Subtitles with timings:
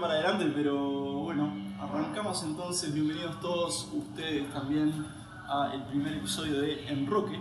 [0.00, 2.94] para adelante, pero bueno, arrancamos entonces.
[2.94, 4.92] Bienvenidos todos ustedes también
[5.46, 7.38] al primer episodio de Enroque.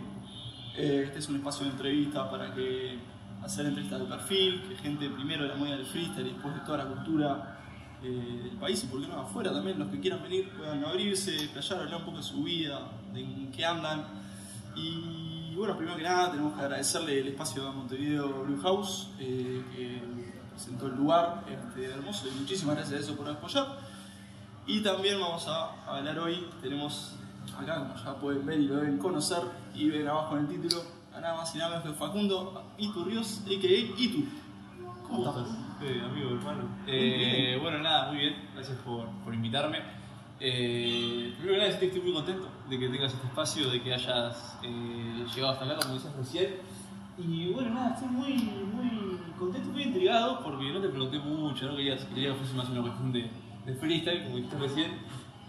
[0.76, 3.00] Eh, este es un espacio de entrevista para que
[3.44, 6.80] hacer entrevistas de perfil, que gente primero de la movida del freestyle después de toda
[6.80, 7.60] la cultura
[8.04, 11.50] eh, del país y por qué no afuera también, los que quieran venir puedan abrirse,
[11.54, 12.82] playar, hablar un poco de su vida,
[13.14, 14.06] de en qué andan.
[14.76, 19.64] Y bueno, primero que nada tenemos que agradecerle el espacio a Montevideo Blue House, eh,
[20.60, 23.78] presentó el lugar este, hermoso y muchísimas gracias a eso por apoyar.
[24.68, 27.16] Y también vamos a hablar hoy, tenemos
[27.58, 29.42] acá, como ya pueden ver y lo deben conocer,
[29.74, 30.84] y ven abajo en el título,
[31.16, 34.02] a nada más y nada menos que Facundo Iturrios, a.k.a.
[34.02, 34.26] Itu.
[35.08, 35.48] ¿Cómo estás?
[35.82, 36.64] Eh, amigo, hermano.
[36.86, 38.50] Eh, bueno, nada, muy bien.
[38.54, 39.80] Gracias por, por invitarme.
[40.42, 43.82] Eh, primero que nada, decirte que estoy muy contento de que tengas este espacio, de
[43.82, 46.56] que hayas eh, llegado hasta acá, como decías recién.
[47.18, 49.09] Y bueno, nada, estoy muy, muy
[49.40, 52.82] contento, muy intrigado, porque no te pregunté mucho, no quería, quería que fuese más una
[52.82, 53.30] cuestión de,
[53.66, 54.92] de freestyle, como dijiste recién.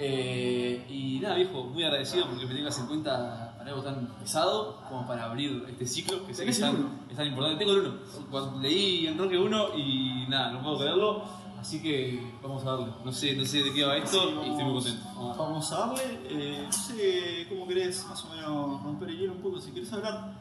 [0.03, 4.81] Eh, y nada, viejo, muy agradecido porque me tengas en cuenta para algo tan pesado
[4.89, 7.01] como para abrir este ciclo que sé que es ¿Tenés el tan, uno?
[7.11, 7.59] es tan importante.
[7.65, 7.97] Tengo el 1.
[8.31, 11.23] Cuando leí en Roque 1 y nada, no puedo creerlo.
[11.61, 12.87] Así que vamos a darle.
[13.05, 15.03] No sé, no sé de qué va esto Sí, y estoy muy contento.
[15.15, 19.19] Vamos a- Vamos a darle, eh, no sé cómo querés más o menos romper el
[19.19, 20.33] hielo un poco, si querés hablar.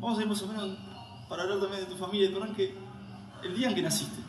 [0.00, 0.76] Vamos a ir más o menos
[1.28, 2.74] para hablar también de tu familia, tu arranque.
[3.42, 4.20] El día en que naciste.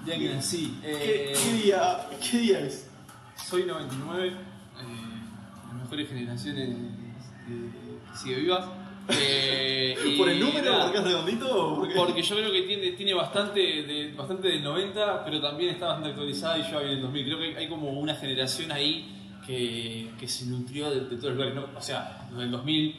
[0.00, 2.88] El día que nací, ¿Qué, eh, qué día, ¿Qué día es?
[3.36, 4.34] soy 99, eh,
[5.66, 6.68] las mejores generaciones
[7.46, 8.64] que sigue vivas.
[9.12, 10.70] Eh, ¿Por el número?
[10.70, 11.48] nada, ¿Porque es redondito?
[11.72, 15.70] o porque- Porque yo creo que tiene, tiene bastante, de, bastante del 90, pero también
[15.70, 17.24] está bastante actualizada y yo había en el 2000.
[17.24, 21.34] Creo que hay como una generación ahí que, que se nutrió de, de todos los
[21.34, 21.54] lugares.
[21.56, 21.66] ¿no?
[21.76, 22.96] O sea, del 2000,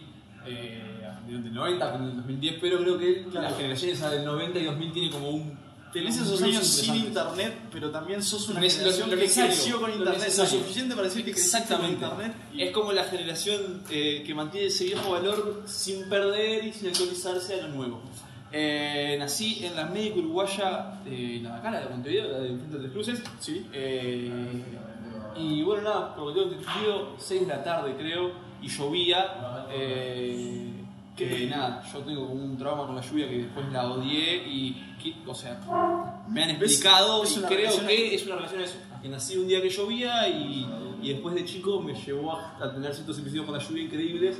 [0.47, 1.00] eh,
[1.39, 3.49] del 90, con el 2010, pero creo que Claro.
[3.49, 5.59] la generación esa del 90 y 2000 tiene como un.
[5.93, 9.23] Tenés un esos años sin internet, pero también sos una Lo- lo- generación lo que
[9.25, 10.19] creció con lo internet.
[10.19, 10.59] Lo necesario.
[10.59, 12.05] suficiente para decir que creciste con Exactamente.
[12.05, 12.33] internet.
[12.53, 16.87] y- Es como la generación eh, que mantiene ese viejo valor sin perder y sin
[16.89, 18.01] actualizarse a lo nuevo.
[18.53, 22.89] Eh, nací en la médica uruguaya, eh, la cara de Montevideo, la de Frente de
[22.89, 23.21] Cruces.
[23.39, 23.65] Sí.
[23.73, 24.29] Eh,
[25.37, 28.31] y bueno, nada, por lo que tengo entendido, 6 de la tarde creo,
[28.61, 29.65] y llovía.
[29.73, 30.80] eh,
[31.29, 34.95] que nada, yo tengo como un trauma con la lluvia que después la odié y,
[35.01, 35.59] que- o sea,
[36.27, 38.75] me han explicado y creo que es una relación a eso.
[39.01, 40.67] Que nací un día que llovía y,
[41.01, 44.37] y después de chico me llevó a, a tener ciertos episodios con la lluvia increíbles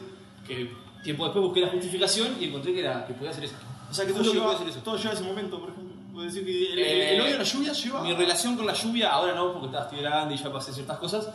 [0.48, 0.72] que
[1.04, 3.56] tiempo después busqué la justificación y encontré que, era, que podía hacer eso.
[3.90, 4.80] O sea que todo lleva, ser eso.
[4.84, 6.22] todo lleva ese momento, por ejemplo.
[6.22, 8.04] Decir que el, Eh, el odio a la lluvia lleva.
[8.04, 10.98] Mi relación con la lluvia, ahora no, porque estaba- estoy grande y ya pasé ciertas
[11.00, 11.30] cosas.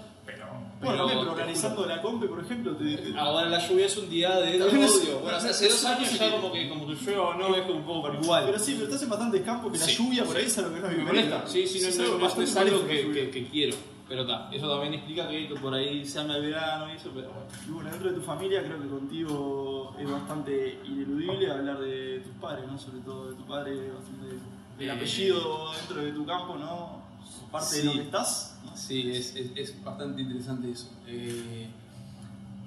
[0.80, 3.96] Bueno, pero te organizando juro, la compe, por ejemplo, te, te- Ahora la lluvia es
[3.96, 5.20] un día de odio.
[5.20, 7.62] Bueno, o sea, hace dos años ya como que, como que llueva o no es
[7.62, 8.44] como un poco para igual.
[8.46, 9.96] Pero sí, pero estás en bastantes campos que la Sí.
[9.96, 11.46] lluvia por ahí es algo que no es me molesta.
[11.46, 11.98] Sí, sí, no, Es
[12.36, 13.76] no, es algo que quiero.
[14.08, 17.28] Pero está, eso también explica que por ahí se ama el verano y eso, pero
[17.28, 17.46] bueno.
[17.66, 22.32] Y bueno, dentro de tu familia creo que contigo es bastante ineludible hablar de tus
[22.34, 22.78] padres, ¿no?
[22.78, 24.36] Sobre todo de tu padre, bastante
[24.78, 27.05] el Eh, apellido dentro de tu campo, ¿no?
[27.50, 28.58] Parte de lo que estás.
[28.64, 28.76] ¿no?
[28.76, 30.88] Sí, es, es, es bastante interesante eso.
[31.06, 31.66] Eh,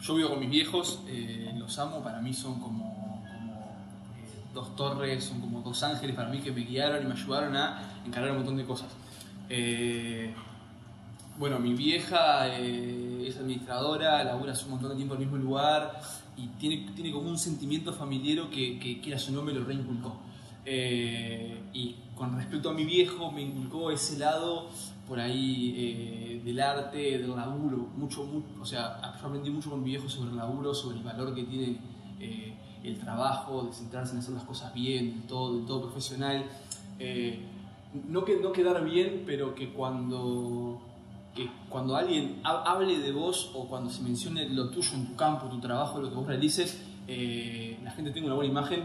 [0.01, 3.73] yo vivo con mis viejos, eh, los amo, para mí son como, como,
[4.17, 7.55] eh, dos torres, son como dos ángeles para mí que me guiaron y me ayudaron
[7.55, 8.89] a encargar un montón de cosas.
[11.37, 16.01] Bueno, mi vieja es administradora, labura hace un montón de tiempo en el mismo lugar
[16.35, 20.19] y tiene, tiene como un sentimiento familiero que, que quiera su nombre lo reinculcó.
[20.65, 24.68] Y con respecto a mi viejo, me inculcó ese lado
[25.07, 29.81] por ahí eh, del arte, del laburo, mucho, mu- o sea, yo aprendí mucho con
[29.81, 31.80] mi viejo sobre el laburo, sobre el valor que tiene
[32.19, 32.53] eh,
[32.84, 36.46] el trabajo, de centrarse en hacer las cosas bien, todo, del todo profesional.
[37.00, 37.40] Eh,
[38.07, 40.80] no, que, no quedar bien, pero que cuando,
[41.34, 45.15] que cuando alguien ha- hable de vos o cuando se mencione lo tuyo en tu
[45.15, 46.83] campo, tu trabajo, lo que vos realices,
[47.83, 48.83] la gente tenga una buena imagen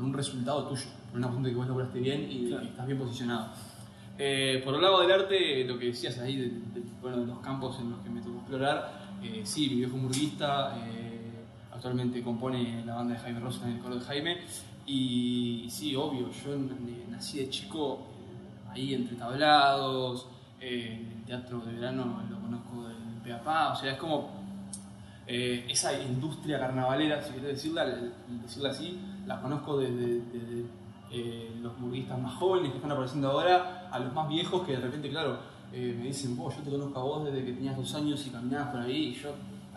[0.00, 2.64] por un resultado tuyo, por una cuestión de que vos lograste bien y Claro.
[2.64, 3.48] estás bien posicionado.
[4.18, 7.38] Eh, por el lado del arte, lo que decías ahí, de, de- bueno, de los
[7.40, 12.82] campos en los que me tocó explorar, eh, sí, mi viejo murguista, eh, actualmente compone
[12.86, 14.38] la banda de Jaime Rosa en el coro de Jaime,
[14.86, 16.56] y sí, obvio, yo
[17.10, 20.26] nací de chico eh, ahí entre tablados,
[20.60, 24.39] el teatro de verano lo conozco del Peapá, o sea, es como
[25.32, 27.86] eh, esa industria carnavalera, si querés decirla,
[28.42, 30.22] decirla así, la conozco desde,
[31.12, 34.80] eh, los murguistas más jóvenes que están apareciendo ahora a los más viejos que de
[34.80, 35.38] repente, claro,
[35.72, 38.30] eh, me dicen, vos, yo te conozco a vos desde que tenías dos años y
[38.30, 39.30] caminabas por ahí, y yo,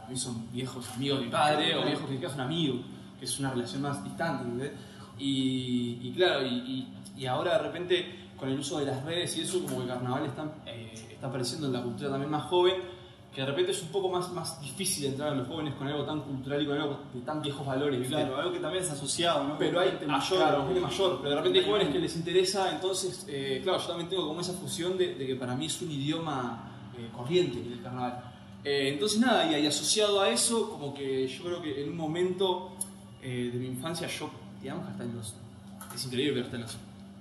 [0.04, 2.80] a mí son viejos amigos de mi padre, o viejos que quizás son amigos,
[3.20, 4.74] que es una relación más distante.
[5.20, 8.06] Y, y claro, y, y- y ahora de repente
[8.40, 11.28] con el uso de las redes y eso, como que el carnaval está, eh, está
[11.28, 12.74] apareciendo en la cultura también más joven,
[13.34, 16.04] que de repente es un poco más, más difícil entrar a los jóvenes con algo
[16.06, 18.00] tan cultural y con algo de tan viejos valores.
[18.00, 18.16] ¿viste?
[18.16, 19.58] Claro, algo que también es asociado, ¿no?
[19.58, 20.66] Pero hay gente mayor, mayor.
[20.66, 24.10] gente mayor, pero de repente hay jóvenes que les interesa, entonces, eh, claro, yo también
[24.10, 27.82] tengo como esa fusión de, de que para mí es un idioma eh, corriente el
[27.82, 28.24] carnaval.
[28.64, 31.98] Eh, entonces nada, y, y asociado a eso, como que yo creo que en un
[31.98, 32.72] momento
[33.22, 34.30] de mi infancia, yo,
[34.62, 35.34] digamos hasta en los,
[35.96, 36.78] es increíble, pero hasta en los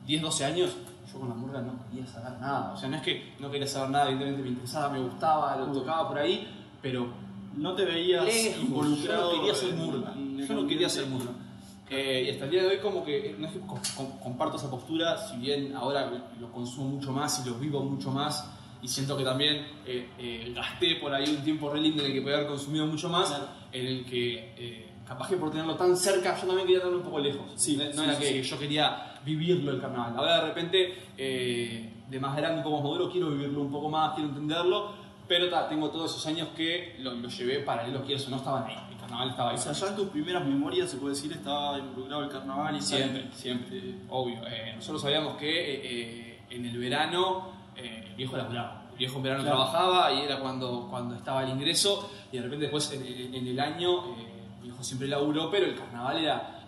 [0.06, 0.70] 10, 12 años,
[1.12, 2.72] yo con la murga no quería saber nada.
[2.72, 5.66] O sea, no es que no quería saber nada, evidentemente me interesaba, me gustaba, lo
[5.72, 6.48] tocaba por ahí,
[6.80, 7.06] pero
[7.56, 9.30] No te veías lejos, involucrado.
[9.32, 10.14] Yo no quería ser murga.
[10.48, 11.30] Yo no quería ser murga.
[11.90, 14.56] Eh, y hasta el día de hoy como que no es que com- com- comparto
[14.56, 16.10] esa postura, si bien ahora
[16.40, 18.48] lo consumo mucho más y lo vivo mucho más
[18.80, 22.14] y siento que también eh, eh, gasté por ahí un tiempo re lindo en el
[22.14, 23.44] que podía haber consumido mucho más, Claro.
[23.72, 27.04] en el que eh, capaz que por tenerlo tan cerca yo también quería tenerlo un
[27.04, 27.44] poco lejos.
[27.56, 30.14] Sí, no, no sí, era sí, que yo quería vivirlo el carnaval.
[30.16, 34.28] Ahora de repente, eh, de más grande, más maduro, quiero vivirlo un poco más, quiero
[34.30, 34.90] entenderlo,
[35.28, 38.64] pero ta, tengo todos esos años que lo, lo llevé paralelo, quiero eso, no estaban
[38.64, 39.56] ahí, el carnaval estaba ahí.
[39.56, 42.80] O sea, ya en tus primeras memorias se puede decir estaba involucrado el carnaval y
[42.82, 44.40] Siempre, siempre, obvio.
[44.46, 45.48] Eh, nosotros sabíamos que
[46.32, 48.82] eh, en el verano el viejo laburaba.
[48.92, 49.56] El viejo en verano Claro.
[49.56, 53.46] trabajaba y era cuando, cuando estaba el ingreso y de repente después en, en- en
[53.46, 56.61] el año eh, el viejo siempre laburó, pero el carnaval era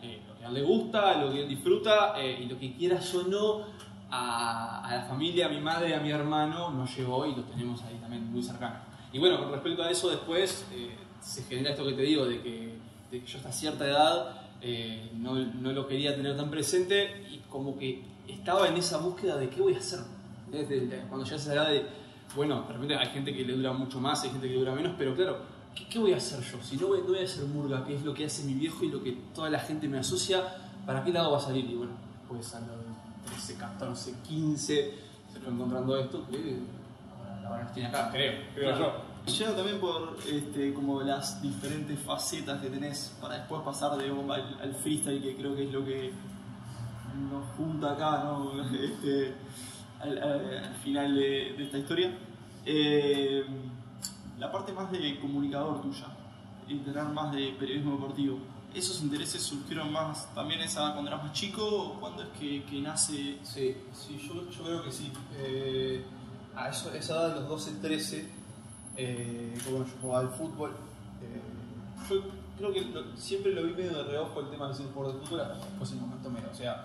[0.50, 3.62] le gusta, lo que él disfruta eh, y lo que quieras o no
[4.11, 7.96] a, la familia, a mi madre, a mi hermano nos llevó y lo tenemos ahí
[8.00, 8.76] también muy cercano.
[9.12, 12.41] Y bueno, con respecto a eso después eh, se genera esto que te digo de
[12.41, 12.75] que,
[13.26, 18.02] yo hasta cierta edad eh, no, no lo quería tener tan presente y como que
[18.26, 20.00] estaba en esa búsqueda de qué voy a hacer.
[20.50, 21.87] Desde cuando llegas a esa edad de,
[22.35, 25.14] bueno, de hay gente que le dura mucho más, hay gente que dura menos, pero
[25.14, 25.38] claro,
[25.75, 26.59] ¿qué, qué voy a hacer yo?
[26.62, 28.85] Si no voy, no voy a hacer murga, que es lo que hace mi viejo
[28.85, 30.43] y lo que toda la gente me asocia,
[30.87, 31.65] ¿para qué lado va a salir?
[31.71, 31.93] Y bueno,
[32.29, 32.69] pues a los
[33.26, 34.94] 13, 14, 15
[35.32, 36.59] se fue encontrando esto que
[37.47, 39.15] ahora, nos tiene acá, creo, creo yo.
[39.32, 44.35] Llega también por este, como las diferentes facetas que tenés para después pasar de bomba
[44.35, 46.12] al, al freestyle, que creo que es lo que
[47.31, 48.53] nos junta acá, ¿no?
[48.75, 49.32] Este,
[50.00, 52.12] al, al- al final de, de esta historia.
[52.67, 53.44] Eh,
[54.39, 56.07] la parte más de comunicador tuya,
[56.67, 58.39] tener más de periodismo deportivo.
[58.75, 62.81] ¿Esos intereses surgieron más también esa cuando eras más chico o cuando es que, que
[62.81, 63.39] nace?
[63.45, 65.13] Sí, sí, yo, yo creo que sí.
[65.39, 66.05] Eh,
[66.57, 68.29] a eso, esa edad de los 12, 13,
[68.97, 70.71] eh, yo jugaba al fútbol.
[71.23, 71.41] eh,
[72.11, 72.23] yo
[72.59, 75.43] creo que siempre lo vi medio de reojo el tema de ser jugador de fútbol,
[75.61, 76.49] después en un momento medio.
[76.51, 76.85] O sea,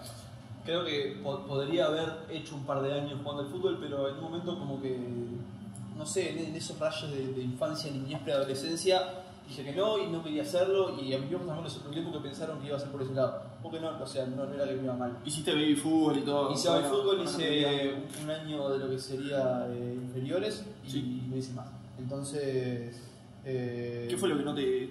[0.66, 4.16] creo que po- podría haber hecho un par de años jugando al fútbol, pero en
[4.16, 4.96] un momento como que,
[6.00, 9.02] no sé, en, en esos rayos de, de infancia, niñez, preadolescencia,
[9.48, 12.20] dije que no y no quería hacerlo y a mis viejos también les sorprendió porque
[12.30, 13.42] pensaron que iba a ser por ese lado.
[13.62, 15.18] Porque no, o sea, no, no era que me iba mal.
[15.26, 16.52] Hiciste baby fútbol y todo.
[16.54, 17.94] Hice baby fútbol, hice
[18.24, 21.24] un, año de lo que sería eh, inferiores y Sí.
[21.30, 21.68] no hice más.
[21.98, 23.02] Entonces.
[23.44, 24.90] eh, ¿Qué fue lo que no te.?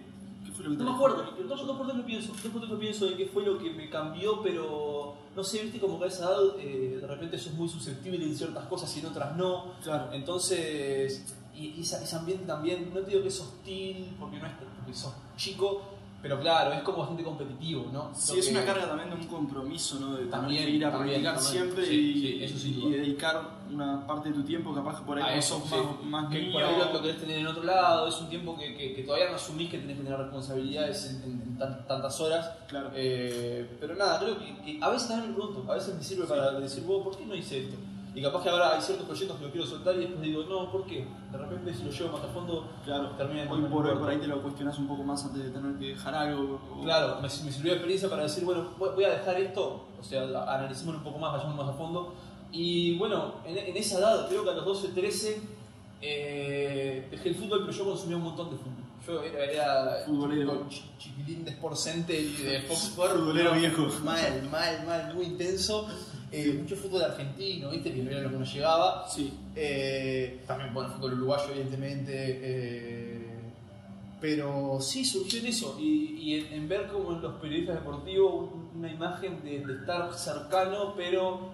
[0.58, 2.78] ¿Qué fue lo que te No me acuerdo, dos, dos por lo pienso, dos por
[2.78, 6.08] pienso de qué fue lo que me cambió, pero no sé, viste como que a
[6.08, 9.74] esa edad eh, de repente sos muy susceptible en ciertas cosas y en otras no.
[9.82, 10.12] Claro.
[10.12, 14.52] Entonces, y, y ese ambiente también, no te digo que es hostil porque no es
[14.54, 15.82] porque sos chico,
[16.20, 18.10] pero claro, es como bastante competitivo, ¿no?
[18.12, 20.10] Sí, Lo es que- una carga también de un compromiso, ¿no?
[20.12, 21.62] De tener También, que ir a también, practicar también.
[21.64, 25.06] siempre Sí, y, sí, eso sin y dedicar una parte de tu tiempo, capaz que
[25.06, 25.74] por ahí a cuando eso, sos sí.
[25.76, 26.52] más, más que niño.
[26.52, 29.02] por ahí lo, lo querés tener en otro lado, es un tiempo que, que- que
[29.04, 32.50] todavía no asumís que tenés que tener responsabilidades en, en- en tan- tantas horas.
[32.66, 32.90] Claro.
[32.94, 36.24] Eh, pero nada, creo que, que a veces también me pregunto, a veces me sirve
[36.26, 37.76] para decir, vos, ¿por qué no hice esto?
[38.14, 40.72] Y capaz que ahora hay ciertos proyectos que lo quiero soltar y después digo, no,
[40.72, 41.06] ¿por qué?
[41.30, 44.08] De repente si lo llevo más a fondo, Claro, termina en hoy por hoy por
[44.10, 46.60] ahí te lo cuestionas un poco más antes de tener que dejar algo.
[46.74, 50.02] o- Claro, me, me sirvió de experiencia para decir, bueno, voy a dejar esto, o
[50.02, 52.14] sea, analicémoslo un poco más, vayamos más a fondo.
[52.50, 55.40] Y bueno, en, en esa edad, creo que a los 12, 13,
[56.00, 58.84] eh, dejé el fútbol, pero yo consumía un montón de fútbol.
[59.06, 60.66] Yo era, era Futbolero.
[60.68, 63.12] chi- chiquilín de Sport Center y de Fox Sport.
[63.16, 63.86] Futbolero viejo.
[64.04, 65.86] Mal, mal, mal, muy intenso.
[66.30, 67.92] Eh, mucho fútbol argentino, ¿viste?
[67.92, 69.08] Que era lo que nos llegaba.
[69.08, 72.12] Sí, Eh, también, bueno, fútbol uruguayo, evidentemente.
[72.42, 73.26] eh,
[74.20, 75.76] pero sí, surgió en eso.
[75.80, 79.72] Y, y en, en ver como en los periodistas deportivos un- una imagen de, de
[79.74, 81.50] estar cercano, pero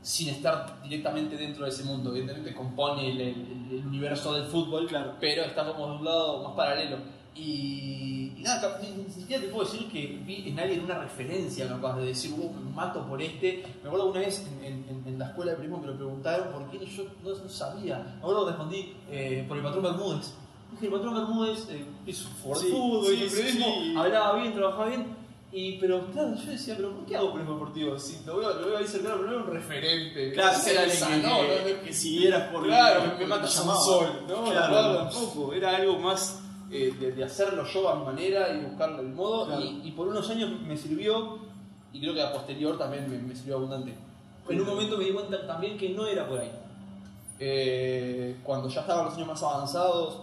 [0.00, 2.10] sin estar directamente dentro de ese mundo.
[2.10, 5.14] Evidentemente compone el, el- el universo del fútbol, Claro.
[5.20, 6.96] pero está como de un lado más paralelo.
[7.34, 11.96] Y, y nada, ni, siquiera te puedo decir que vi en alguien una referencia capaz
[11.98, 13.64] de decir, uh, me mato por este.
[13.82, 16.66] Me acuerdo una vez en, en- en la escuela de periodismo me lo preguntaron por
[16.70, 17.98] quién y yo no, no sabía.
[17.98, 20.32] Me acuerdo que respondí eh, por el patrón Bermúdez.
[20.72, 25.22] Dije, el patrón Bermúdez eh, es un jugador Sí, sí, sí, hablaba bien, trabajaba bien.
[25.54, 27.98] Y, pero claro, yo decía, pero ¿por qué hago periodismo deportivo?
[27.98, 30.32] Si lo veo, lo veo ahí cercano, pero no era un referente.
[30.32, 31.42] Claro, era alguien que, no, no,
[31.76, 34.44] no, que siguieras por Claro, por- me, me te un sol, ¿no?
[34.44, 34.68] Claro.
[34.72, 35.52] Claro, tampoco.
[35.52, 36.41] Era algo más
[36.72, 39.46] eh, de, de hacerlo yo a mi manera y buscarle el modo.
[39.46, 39.60] Claro.
[39.62, 41.38] Y, y por unos años me sirvió,
[41.92, 43.94] y creo que a posterior también me, me sirvió abundante.
[44.48, 46.50] En un momento me di cuenta también que no era por ahí.
[47.38, 50.20] Eh, cuando ya estaban los años más avanzados,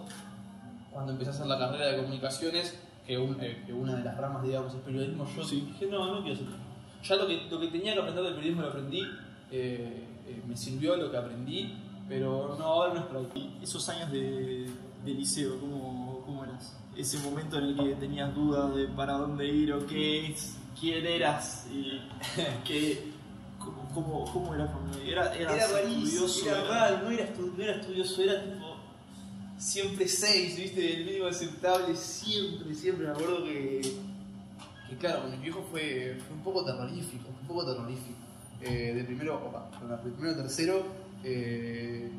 [0.92, 4.16] cuando empecé a hacer la carrera de comunicaciones, que, un- eh, que una de las
[4.16, 5.62] ramas, digamos, es periodismo, yo Sí.
[5.72, 6.46] dije, no, no quiero hacer.
[7.02, 9.00] Ya lo que, lo que tenía que aprender del periodismo lo aprendí,
[9.50, 11.74] eh, eh, me sirvió lo que aprendí,
[12.08, 13.56] pero no, ahora no es por ahí.
[13.60, 14.68] Y esos años de,
[15.04, 15.99] de liceo, ¿cómo.
[16.96, 21.06] Ese momento en el que tenías dudas de para dónde ir o qué es, quién
[21.06, 22.00] eras y
[22.66, 23.12] que,
[23.58, 24.66] cómo, cómo, cómo era.
[25.34, 28.76] Era, Era rarísimo, estudioso, era era- raro, no era, no era estudioso, era tipo
[29.58, 30.94] siempre 6, ¿viste?
[30.94, 33.06] El mínimo aceptable, siempre, siempre.
[33.06, 33.80] Me acuerdo que,
[34.88, 38.18] que claro, con mi viejo fue, fue un poco terrorífico, un poco terrorífico.
[38.62, 39.70] Eh, de primero, opa,
[40.04, 40.84] de primero a tercero
[41.24, 42.10] eh,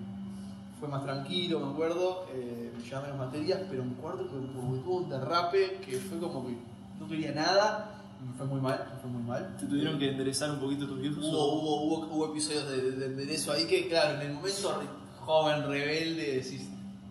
[0.81, 4.79] fue más tranquilo, me acuerdo, eh, me llevaba menos materias, pero en cuarto como que
[4.81, 6.55] tuvo un derrape que fue como que
[6.99, 9.55] no quería nada, me fue muy mal, me fue muy mal.
[9.59, 11.23] ¿Te tuvieron que enderezar un poquito tus viejos?
[11.23, 14.81] Hubo, hubo, hubo, hubo episodios de, de- de eso ahí que, claro, en el momento
[15.19, 16.67] joven, rebelde, decís,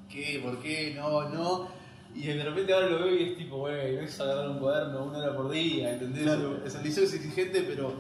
[0.08, 0.40] ¿qué?
[0.44, 0.94] ¿Por qué?
[0.96, 1.68] No, no.
[2.14, 5.18] Y de repente ahora lo veo y es tipo, bueno, es agarrar un cuaderno una
[5.18, 6.24] hora por día, ¿entendés?
[6.24, 6.60] Claro.
[6.66, 7.92] Es el liceo es exigente, pero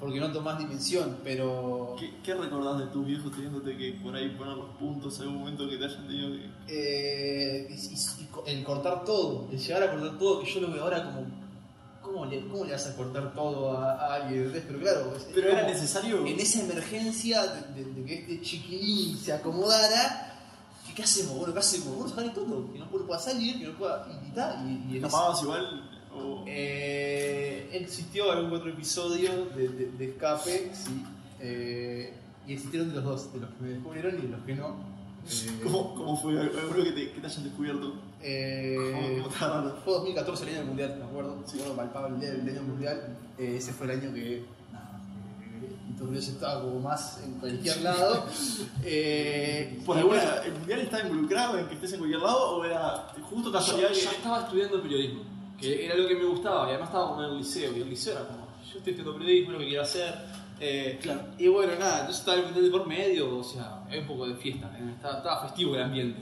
[0.00, 1.96] porque no tomás dimensión, pero.
[1.98, 5.38] ¿Qué, ¿Qué recordás de tus viejos teniéndote que por ahí poner los puntos en algún
[5.40, 6.50] momento que te hayan tenido que.?
[6.68, 7.94] Eh, y- y-
[8.46, 11.46] y el cortar todo, el llegar a cortar todo, que yo lo veo ahora como.
[12.02, 14.44] ¿Cómo le, cómo le vas a cortar todo a, a alguien?
[14.44, 14.64] ¿entendés?
[14.68, 16.24] Pero claro, Pero era necesario.
[16.24, 20.38] en esa emergencia de, de- de que este chiquilín se acomodara,
[20.94, 21.36] ¿qué, hacemos?
[21.36, 21.96] Bueno, ¿qué hacemos?
[21.96, 24.30] Bueno, sacar todo, que no pueda salir, que no pueda y, y
[24.68, 25.90] y, y en ese- ¿Escapabas igual?
[26.16, 26.44] O...
[26.46, 31.02] Eh, existió algún otro episodio de, de- de escape, sí,
[31.40, 32.14] eh,
[32.46, 34.76] y existieron de los dos, de los que me descubrieron y de los que no.
[35.28, 36.38] Eh, ¿Cómo, ¿Cómo fue?
[36.40, 37.94] ¿Alguno que te, que te hayan descubierto?
[38.22, 38.76] eh,
[39.22, 41.42] ¿Cómo, cómo te fue 2014 el año del mundial, me acuerdo.
[41.46, 41.58] Sí.
[41.58, 43.16] Bueno, palpable el día del año mundial.
[43.38, 44.44] Eh, ese fue el año que.
[44.72, 45.00] nada,
[45.42, 48.24] eh, Iturbide estaba como más en cualquier lado.
[48.88, 52.64] Eh, ¿Por alguna, bueno, ¿El mundial está involucrado en que estés en cualquier lado o
[52.64, 54.00] era justo casualidad yo, que.?
[54.04, 55.22] yo estaba estudiando periodismo,
[55.60, 57.88] que era lo que me gustaba, y además estaba como en el liceo, y el
[57.90, 60.14] liceo era como, yo estoy estudiando periodismo, lo que quiero hacer.
[60.60, 61.20] eh, Claro.
[61.38, 64.26] Y bueno, nada, entonces estaba el mundial de por medio, o sea, hay un poco
[64.26, 66.20] de fiesta, eh, estaba, estaba festivo el ambiente.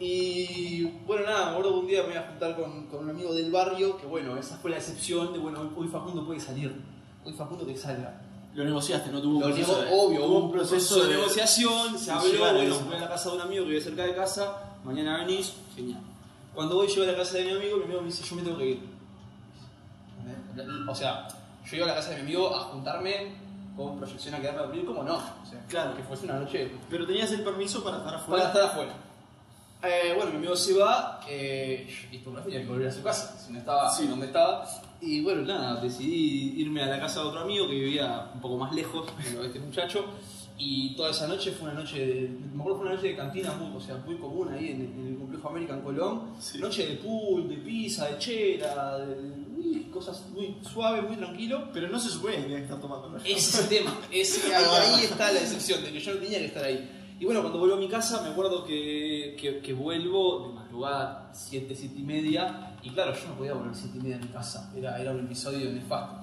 [0.00, 3.10] Y bueno, nada, me acuerdo que un día me iba a juntar con, con un
[3.10, 6.72] amigo del barrio, que bueno, esa fue la excepción de, bueno, hoy, Facundo puede salir,
[7.24, 8.20] hoy Facundo que salga.
[8.54, 9.20] Lo negociaste, ¿no?
[9.20, 12.78] Tuvo un proceso nego- de- obvio, hubo un proceso de, de- negociación, se habló, bueno,
[12.86, 16.00] voy a la casa de un amigo que vive cerca de casa, mañana venís, genial.
[16.58, 18.42] Cuando voy yo a la casa de mi amigo, mi amigo me dice, yo me
[18.42, 18.80] tengo que ir.
[20.88, 21.28] O sea,
[21.64, 23.32] yo iba a la casa de mi amigo a juntarme
[23.76, 25.14] con proyección a quedarme a dormir, ¿cómo no?
[25.18, 25.94] O sea, Claro.
[25.96, 28.42] que fuese una noche Pero tenías el permiso para estar afuera.
[28.42, 28.92] para estar afuera.
[29.84, 33.04] Eh, bueno, mi amigo se va eh, y por la tenía que volver a su
[33.04, 34.08] casa, si no estaba Sí.
[34.08, 34.66] donde estaba.
[35.00, 38.56] Y bueno, nada, decidí irme a la casa de otro amigo que vivía un poco
[38.56, 40.06] más lejos de este muchacho.
[40.60, 42.28] Y toda esa noche fue una noche de.
[42.28, 45.06] Me acuerdo fue una noche de cantina muy, o sea, muy común ahí en, en
[45.06, 46.22] el complejo American Colón.
[46.40, 46.58] Sí.
[46.58, 49.14] Noche de pool, de pizza, de chela, de,
[49.56, 51.68] uy, cosas muy suaves, muy tranquilo.
[51.72, 53.08] Pero no se supone que estar tomando.
[53.08, 53.18] ¿no?
[53.18, 53.96] Ese es el tema.
[54.10, 56.90] Ese, ahí, ahí está la excepción, de que yo no tenía que estar ahí.
[57.20, 61.30] Y bueno, cuando vuelvo a mi casa, me acuerdo que, que, que vuelvo de madrugada,
[61.32, 62.76] 7, 7 y media.
[62.82, 64.72] Y claro, yo no podía volver 7 y media a mi casa.
[64.76, 66.16] Era, era un episodio nefasto.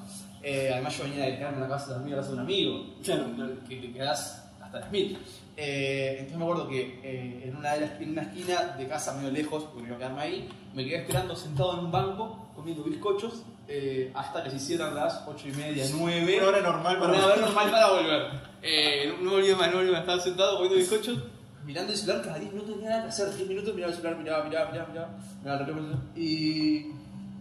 [0.48, 2.38] Eh, además, yo venía de quedarme en la casa de dormir a la casa de
[2.38, 2.86] un amigo.
[3.04, 3.25] Claro.
[3.68, 5.18] Que te quedás hasta las mil.
[5.58, 9.14] Eh, entonces me acuerdo que eh, en, una de las, en una esquina de casa,
[9.14, 12.84] medio lejos, porque iba a quedarme ahí, me quedé esperando sentado en un banco, comiendo
[12.84, 16.38] bizcochos, eh, hasta que se hicieran las 8 y media, 9.
[16.38, 17.14] Una hora normal para.
[17.14, 18.22] Una hora normal para volver.
[18.62, 20.02] Eh, no, no volví más, no volví más.
[20.02, 21.24] Estaba sentado comiendo bizcochos,
[21.66, 23.36] mirando el celular cada 10 minutos, no tenía nada que hacer.
[23.36, 25.10] 10 minutos miraba el celular, miraba, miraba, miraba, miraba,
[25.42, 26.00] miraba el reloj.
[26.16, 26.92] Y,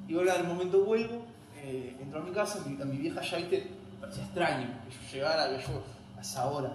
[0.08, 1.26] y bueno, en el momento vuelvo,
[1.64, 5.12] eh, entro a mi casa, mi, a mi vieja ya, viste, parecía extraño que yo
[5.12, 5.82] llegara, que yo
[6.16, 6.72] a esa hora.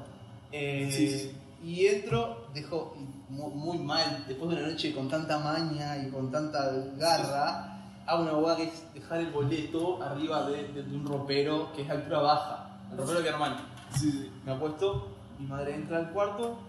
[0.52, 1.36] Eh, Sí, sí.
[1.64, 6.10] Y entro, dejo y mu- muy, mal, después de una noche con tanta maña y
[6.10, 7.76] con tanta garra,
[8.08, 11.82] hago una hueá que es dejar el boleto arriba de, de- de un ropero que
[11.84, 13.58] es altura baja, el ropero de mi hermano.
[13.96, 14.32] Sí.
[14.46, 16.58] Me apuesto, mi madre entra al cuarto,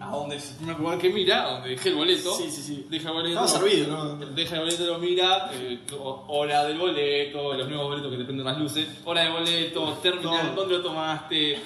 [0.00, 2.34] a donde es el primer lugar que mira, donde dejé el boleto.
[2.34, 2.86] Sí, sí, sí.
[2.88, 3.44] Deja el boleto.
[3.44, 4.16] Estaba servido, ¿no?
[4.26, 5.80] Deja el boleto, lo mira, eh,
[6.28, 10.54] hora del boleto, los nuevos boletos que te prenden las luces, hora del boleto, terminal,
[10.54, 11.58] dónde lo tomaste.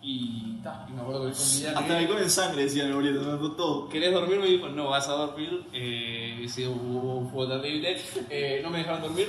[0.00, 3.20] Y, ta, y me acuerdo que fue día Hasta alcohol en sangre decía el boleto,
[3.20, 3.50] ¿no?
[3.52, 3.88] todo.
[3.88, 4.38] ¿Querés dormir?
[4.38, 5.64] Me dijo, no vas a dormir.
[5.72, 8.00] Eh, un fuego terrible.
[8.30, 9.28] Eh, no me dejaron dormir.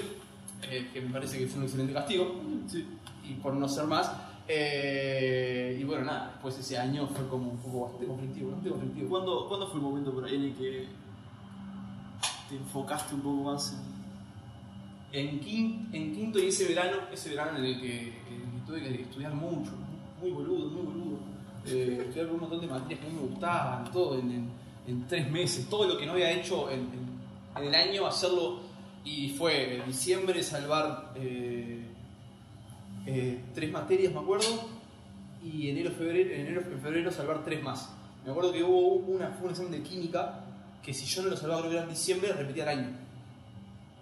[0.61, 2.35] eh, que me parece que fue un excelente castigo,
[2.67, 2.85] Sí.
[3.27, 4.11] y por no ser más.
[4.51, 9.09] Eh, y bueno, nada, después ese año fue como un poco bastante conflictivo, bastante conflictivo.
[9.09, 10.87] ¿Cuándo, ¿Cuándo fue el momento por ahí en el que
[12.49, 13.99] te enfocaste un poco más en.?
[15.11, 18.67] En quinto, en quinto y ese verano, ese verano en el que, en el que
[18.67, 19.71] tuve que estudiar mucho,
[20.21, 21.17] muy boludo, muy boludo.
[21.65, 24.49] Eh, estudiar un montón de materias que no me gustaban, todo en, en-
[24.87, 26.87] en tres meses, todo lo que no había hecho en
[27.55, 28.59] el año, hacerlo.
[29.03, 31.78] Y fue en diciembre salvar eh,
[33.15, 34.69] eh, tres materias, me acuerdo,
[35.43, 37.89] y enero, febrero, enero, febrero salvar tres más.
[38.25, 40.45] Me acuerdo que hubo una, fue un examen de química
[40.83, 43.09] que si yo no lo salvaba creo que era en diciembre, repetía el año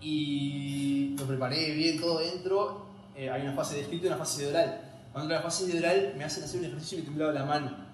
[0.02, 2.86] y lo preparé bien todo dentro.
[3.16, 4.82] Eh, hay una fase de escrito y una fase de oral.
[5.12, 7.88] Cuando la fase de oral me hacen hacer un ejercicio y me temblaba la mano.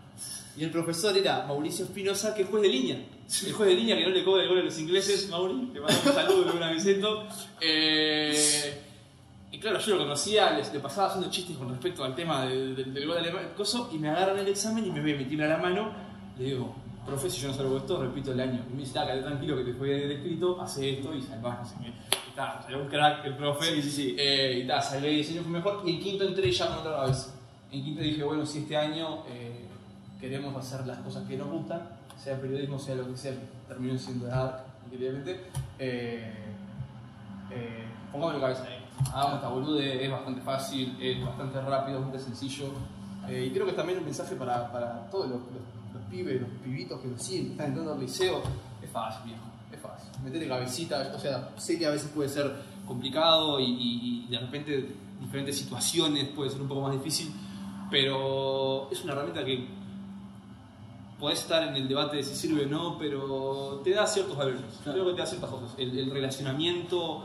[0.55, 3.05] Y el profesor era Mauricio Espinosa, que es juez de línea.
[3.45, 5.79] El juez de línea que no le cobra el gol a los ingleses, Mauri, le
[5.79, 7.23] mando un saludo, luego un aviseto.
[7.59, 8.82] Eh,
[9.53, 12.75] y claro, yo lo conocía, les, le pasaba haciendo chistes con respecto al tema del,
[12.75, 15.47] del, del gol alemán, coso, y me agarran el examen y me ve, me tiembla
[15.47, 15.91] la mano.
[16.39, 16.73] Le digo,
[17.05, 18.65] profe, si yo no salvo esto, repito el año.
[18.67, 21.59] Y me dice, ah, quédate tranquilo que te fue bien escrito, hace esto y salvás,
[21.59, 21.87] no sé qué.
[21.89, 23.75] Y está, salió un crack el profe.
[23.75, 24.15] Sí, sí, sí.
[24.17, 25.83] Eh, y tal, salvé diseño fue mejor.
[25.85, 27.35] Y en quinto entré ya con otra cabeza.
[27.71, 29.67] En quinto dije, bueno, si este año eh,
[30.19, 33.33] queremos hacer las cosas que nos gustan, sea periodismo, sea lo que sea,
[33.67, 35.41] terminó siendo de ARC, increíblemente,
[35.77, 36.33] eh,
[37.51, 38.82] eh, pongámoslo cabeza ahí.
[39.13, 42.65] Hagamos esta bolude, es bastante fácil, es bastante rápido, bastante sencillo.
[43.27, 46.41] Eh, y creo que es también un mensaje para, para todos los, los- los pibes,
[46.41, 48.41] los pibitos que lo siguen, que están entrando al liceo.
[48.81, 50.09] Es fácil, viejo, es fácil.
[50.23, 52.51] Metele cabecita, o sea, sé que a veces puede ser
[52.87, 57.31] complicado y, y- y de repente diferentes situaciones puede ser un poco más difícil,
[57.89, 59.67] pero es una herramienta que
[61.19, 64.59] podés estar en el debate de si sirve o no, pero te da ciertos valores.
[64.83, 64.99] Claro.
[64.99, 65.69] Creo que te da ciertas cosas.
[65.77, 67.23] El, el relacionamiento,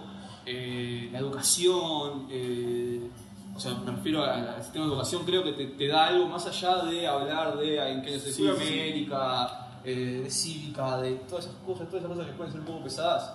[0.50, 3.10] eh, la educación, eh,
[3.54, 6.46] o sea, me refiero al, sistema de educación, creo que te, te da algo más
[6.46, 8.48] allá de hablar de en qué se Sí.
[8.48, 12.66] América, eh, de cívica, de todas esas cosas, todas esas cosas que pueden ser un
[12.66, 13.34] poco pesadas.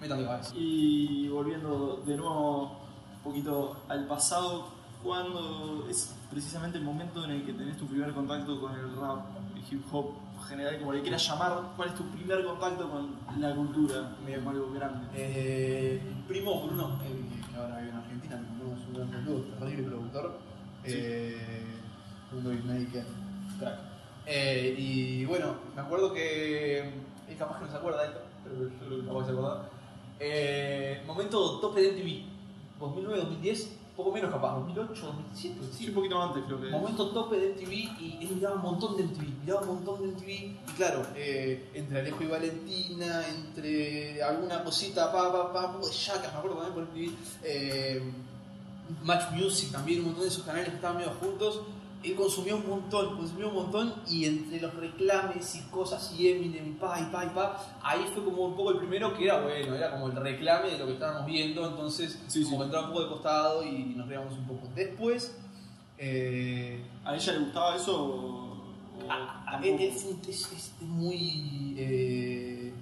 [0.00, 0.52] Métanle cabeza.
[0.56, 2.78] Y volviendo de nuevo
[3.16, 4.68] un poquito al pasado,
[5.02, 9.26] ¿cuándo es precisamente el momento en el que tenés tu primer contacto con el rap,
[9.54, 10.12] el hip hop
[10.48, 11.72] general, como le quieras llamar?
[11.76, 15.06] ¿Cuál es tu primer contacto con la cultura, medio como algo grande?
[15.14, 19.82] Eh, primo Bruno, eh, que ahora vive en Argentina, le mandamos un gran saludo, terrible
[19.88, 20.38] productor.
[20.84, 21.64] Eh,
[22.30, 23.04] Bruno Beatmaker,
[23.58, 23.78] crack.
[24.26, 26.80] Eh, y bueno, me acuerdo que.
[26.80, 29.68] Él capaz que no se acuerda de esto, pero yo lo capaz que se acuerda.
[30.20, 32.24] Eh, momento tope de MTV,
[32.80, 36.68] 2009-2010, poco menos capaz, 2008, 2007, Sí, un poquito antes creo que.
[36.68, 40.08] Momento tope de MTV y él miraba un montón de MTV, miraba un montón de
[40.14, 45.72] MTV y claro, eh, entre Alejo y Valentina, entre alguna cosita, pa, pa, pa, un
[45.72, 48.12] poco de yacas, me acuerdo también por MTV, eh,
[49.02, 51.62] Match Music también, un montón de esos canales que estaban medio juntos,
[52.04, 56.68] él consumía un montón, consumía un montón y entre los reclames y cosas y Eminem
[56.68, 59.40] y pa y pa y pa, ahí fue como un poco el primero que era
[59.42, 62.62] bueno, era como el reclame de lo que estábamos viendo, entonces Sí, como sí.
[62.64, 64.68] entraba un poco de costado y nos reíamos un poco.
[64.74, 65.36] Después...
[66.00, 71.74] Eh, ¿A ella le gustaba eso o, o a- a- él, es, es muy.
[71.76, 72.72] eh,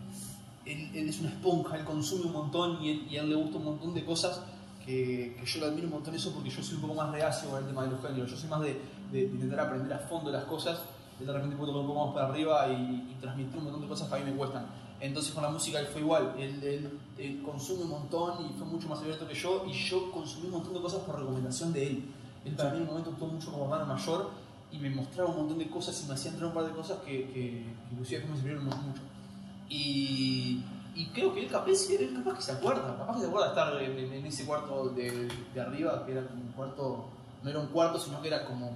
[0.66, 3.36] él, él es una esponja, él consume un montón y, él, y a él le
[3.36, 4.42] gusta un montón de cosas
[4.84, 7.48] que, que yo le admiro un montón eso porque yo soy un poco más reacio
[7.48, 8.30] con el tema de los géneros.
[8.30, 8.76] Yo soy más de,
[9.12, 10.80] de- de intentar aprender a fondo las cosas,
[11.18, 14.08] de repente puedo un poco más para arriba y, y transmitir un montón de cosas
[14.08, 14.66] que a mí me cuestan.
[15.00, 18.66] Entonces con la música él fue igual, él, él- él consume un montón y fue
[18.66, 21.86] mucho más abierto que yo y yo consumí un montón de cosas por recomendación de
[21.86, 22.04] él.
[22.44, 24.30] Él para mí en un momento actuó mucho como hermano mayor
[24.72, 26.98] y me mostraba un montón de cosas y me hacía entrar un par de cosas
[27.04, 29.02] que, que, inclusive me sirvieron mucho.
[29.68, 30.62] Y,
[30.94, 33.82] y creo que él capaz, él capaz que se acuerda, capaz que se acuerda estar
[33.82, 37.06] en- en ese cuarto de, de arriba, que era como un cuarto,
[37.42, 38.70] no era un cuarto, sino que era como,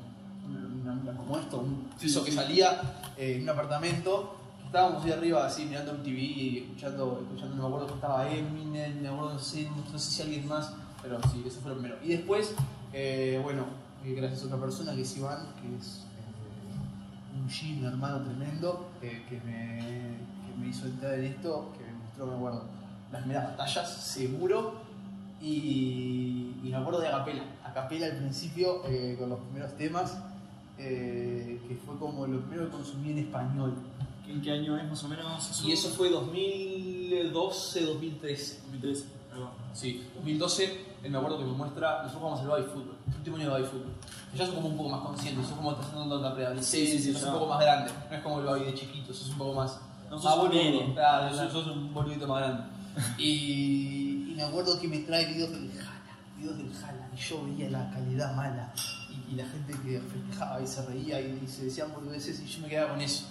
[0.57, 2.37] una- una- como esto, un piso sí, que sí.
[2.37, 2.81] salía
[3.17, 4.37] eh, en un apartamento.
[4.67, 8.31] Estábamos ahí arriba así mirando un TV y escuchando, escuchando, no me acuerdo que estaba
[8.31, 11.79] Eminem, me acuerdo, no sé, no sé si alguien más, pero sí, eso fue lo
[11.79, 11.97] primero.
[12.05, 12.55] Y después,
[12.93, 13.65] eh, bueno,
[14.05, 18.23] eh, gracias a otra persona que es Iván, que es eh, un G, un hermano
[18.25, 19.79] tremendo, eh, que, me,
[20.47, 22.65] que me hizo entrar en esto, que me mostró, me acuerdo,
[23.11, 24.75] las primeras batallas, seguro,
[25.41, 27.43] y, y me acuerdo de Acapela.
[27.65, 30.17] Acapela al principio, eh, con los primeros temas,
[30.83, 33.75] eh, que fue como lo primero que consumí en español.
[34.27, 35.63] ¿En qué año es más o menos?
[35.67, 38.61] Y eso fue 2012, 2013.
[38.63, 39.05] 2013.
[39.35, 39.53] Ahí va.
[39.75, 43.37] Sí, 2012, él me acuerdo que me muestra, nosotros jugamos al baby fútbol, el último
[43.37, 43.93] año de baby fútbol.
[44.35, 47.13] Ya son como un poco más conscientes, sos como haciendo la preadolescencia, Sí, sí, sí,
[47.13, 47.37] sos claro.
[47.37, 49.81] un poco más grande, no es como el baby de chiquito, sos un poco más.
[50.09, 50.95] No sos más un nene.
[50.95, 52.63] claro, sos un boludito más grande.
[53.19, 56.01] y, y me acuerdo que me trae videos del Jala,
[56.39, 58.73] videos del Jala, y yo veía la calidad mala,
[59.31, 62.61] y, la gente que festejaba y se reía y, y se decían boludeces, y yo
[62.61, 63.25] me quedaba con eso.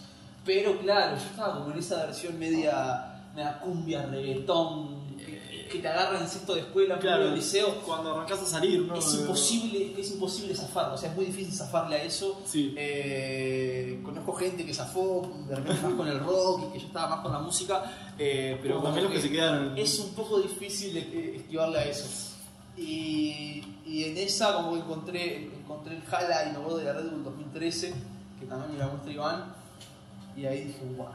[0.46, 5.88] Pero claro, yo estaba como en esa versión media, media cumbia, reggaetón, que, que te
[5.88, 7.82] agarra en sexto de escuela, Claro, de liceo.
[7.86, 8.96] Cuando arrancas a salir, ¿no?
[8.96, 12.42] Es imposible, es imposible zafarlo, o sea, es muy difícil zafarle a eso.
[12.46, 12.74] Sí.
[12.78, 17.10] Eh, conozco gente que zafó de repente más con el rock y que yo estaba
[17.16, 17.84] más con la música,
[18.18, 19.78] eh, pero Pero también como los que se quedaron.
[19.78, 22.06] es un poco difícil eh, esquivarle a eso.
[22.80, 27.94] Y, y en esa como encontré, encontré el Jala acuerdo de la Red Bull 2013,
[28.40, 29.54] que también me la muestra Iván,
[30.38, 31.08] y ahí dije, wow,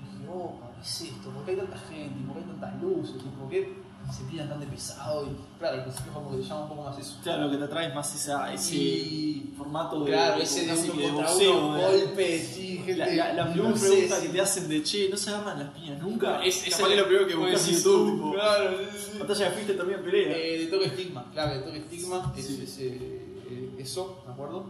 [0.00, 1.30] dije, oh, ¿qué es esto?
[1.30, 2.24] ¿Por qué hay tanta gente?
[2.24, 3.16] ¿Por qué hay tantas luces?
[3.16, 5.26] ¿Y ¿Por qué se tiran tan de pesado?
[5.26, 7.16] Y claro, al principio como que te llama un poco más eso.
[7.22, 10.66] Claro, lo que te atrae es más esa, ese Y- formato de, Claro, ese de
[10.66, 11.66] casi uno que de contra boxeo.
[11.66, 14.82] uno, de- golpes, sí, gente, La, la, la primera luces, pregunta que te hacen de
[14.82, 16.42] che, no se agarran las piñas nunca.
[16.44, 18.12] Es- es el- que lo primero que pues, buscas en sí, YouTube.
[18.12, 18.70] tipo, Claro,
[19.12, 19.18] sí.
[19.18, 20.36] Batalla de fuiste también pelea.
[20.36, 22.60] Eh, de toque estigma, claro, de toque estigma, es, Sí.
[22.64, 24.64] es, eh, eso, me acuerdo.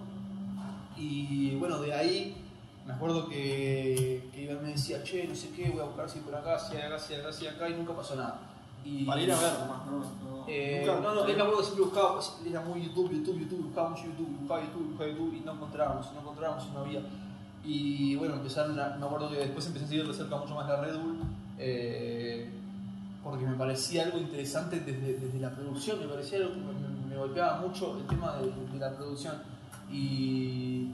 [0.97, 2.37] Y bueno, de ahí
[2.87, 6.19] me acuerdo que, que Iván me decía, che, no sé qué, voy a buscar si
[6.21, 8.41] por acá, si acá, si acá, si acá, y nunca pasó nada.
[8.85, 9.99] Y, Para ir a ver nomás, ¿no?
[9.99, 13.39] no Eh, nunca- no, no, me acuerdo que siempre buscaba, él era muy YouTube, YouTube,
[13.41, 16.81] YouTube, buscaba mucho YouTube, buscaba YouTube, buscaba YouTube, y no encontrábamos, no encontrábamos, y no
[16.81, 17.01] había.
[17.65, 20.69] Y bueno, empezaron a, me acuerdo que después empecé a seguir de cerca mucho más
[20.69, 21.21] la Red Bull,
[21.59, 22.51] eh,
[23.23, 27.07] porque me parecía algo interesante desde, desde la producción, me parecía algo que me, me-
[27.13, 29.37] me golpeaba mucho el tema de, de la producción.
[29.93, 30.89] Y,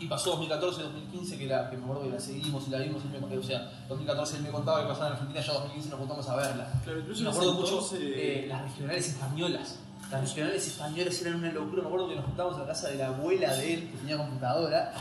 [0.00, 3.02] y pasó 2014, 2015, que, la, que me acuerdo que la seguimos y la vimos,
[3.04, 5.98] y me, o sea, 2014 él me contaba que pasaba en Argentina, ya 2015 nos
[5.98, 6.72] juntamos a verla.
[6.82, 9.78] Claro, incluso Me acuerdo mucho eh, las regionales españolas.
[10.10, 11.82] Las regionales españolas eran una locura.
[11.82, 14.92] Me acuerdo que nos juntamos la casa de la abuela de él, que tenía computadora,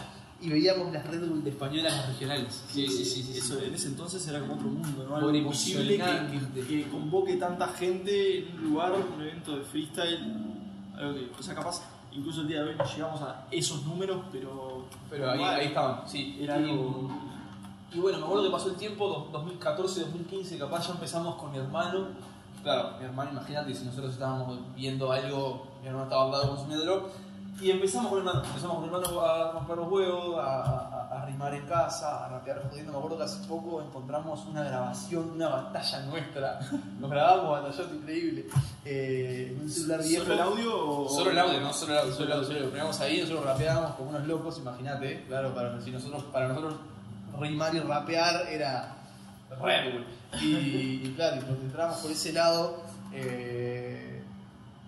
[0.41, 2.63] y veíamos las Red Bull de españolas, las regionales.
[2.69, 3.23] Sí, sí, sí.
[3.23, 5.15] sí, Eso, en ese entonces era como otro mundo, ¿no?
[5.15, 10.19] Algo imposible que, que, que convoque tanta gente en un lugar, un evento de freestyle.
[10.95, 11.81] Algo que, o sea, capaz,
[12.11, 14.83] incluso el día de hoy no llegamos a esos números, pero.
[15.09, 16.37] Pero ahí, ahí estaban, sí.
[16.41, 17.09] Era y, algo.
[17.93, 21.51] y bueno, me acuerdo que pasó el tiempo, dos- 2014, 2015, capaz ya empezamos con
[21.51, 22.07] mi hermano.
[22.63, 27.09] Claro, mi hermano, imagínate, si nosotros estábamos viendo algo, mi hermano estaba al lado consumiéndolo.
[27.61, 31.53] Y empezamos con hermano, empezamos con hermano a romper los huevos, a, a, a rimar
[31.53, 32.93] en casa, a rapear jodiendo.
[32.93, 36.59] Me acuerdo que hace poco encontramos una grabación de una batalla nuestra.
[36.99, 38.45] Nos grabamos batallando increíble.
[38.85, 40.23] Eh, un celular viejo.
[40.23, 41.09] ¿Solo el audio o.?
[41.09, 42.47] Solo el audio, no solo el audio, solo el audio.
[42.47, 46.47] solo Lo poníamos ahí, nosotros rapeábamos como unos locos, imagínate, claro, para, si nosotros, para
[46.47, 46.75] nosotros
[47.39, 48.95] rimar y rapear era
[49.61, 50.05] Red Bull.
[50.41, 53.58] Y, y claro, y cuando entramos por ese lado, eh,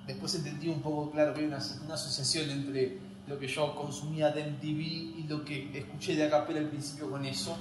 [0.07, 4.31] después entendí un poco, claro, que hay una, una asociación entre lo que yo consumía
[4.31, 7.55] de MTV y lo que escuché de Acapela al principio con eso,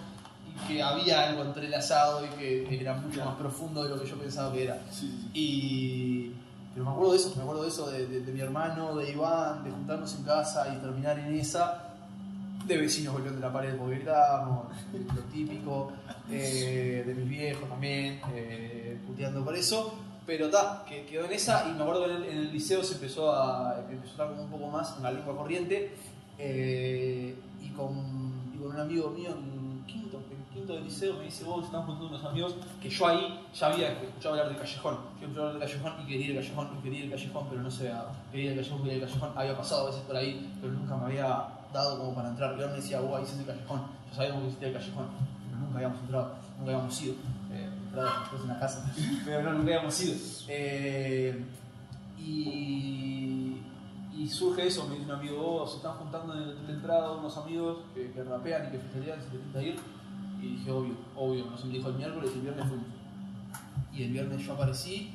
[0.49, 4.17] y que había algo entrelazado y que era mucho más profundo de lo que yo
[4.19, 4.83] pensaba que era.
[4.91, 5.29] Sí.
[5.35, 6.33] Y.
[6.73, 9.11] Pero me acuerdo de eso, me acuerdo de eso, de, de- de mi hermano, de
[9.13, 11.87] Iván, de juntarnos en casa y terminar en esa.
[12.67, 15.93] De vecinos golpeando la pared porque gritábamos, lo típico,
[16.31, 19.95] eh, de mis viejos también, eh, puteando por eso.
[20.31, 22.85] Pero ta, que quedó en esa y me acuerdo que en el, en el liceo
[22.85, 25.93] se empezó a, empezó a hablar como un poco más en la lengua corriente
[26.39, 31.25] eh, y, con, y con un amigo mío en quinto, en quinto del liceo me
[31.25, 34.99] dice, vos estamos juntando unos amigos que yo ahí ya había escuchado hablar del callejón.
[35.21, 37.47] Yo escuchaba hablar del callejón y quería ir al callejón y quería ir al callejón,
[37.51, 38.11] pero no dado.
[38.31, 40.73] Quería ir al callejón, quería ir al callejón, había pasado a veces por ahí, pero
[40.73, 42.51] nunca me había dado como para entrar.
[42.51, 45.07] Y ahora me decía, vos ahí hiciste el callejón, ya sabíamos que existía el callejón,
[45.49, 47.15] pero nunca habíamos entrado, nunca habíamos ido.
[47.95, 48.93] La casa,
[49.25, 50.15] pero no, nunca habíamos ido.
[50.49, 51.45] Eh,
[52.19, 53.57] y,
[54.17, 56.73] y surge eso, me dice un amigo, vos se están juntando en el hotel de
[56.75, 59.77] entrada unos amigos que, que rapean y que festejan, si te pinta ir.
[60.41, 62.87] Y dije, obvio, obvio, no se me dijo el miércoles y el viernes fuimos.
[63.93, 65.11] Y el viernes yo aparecí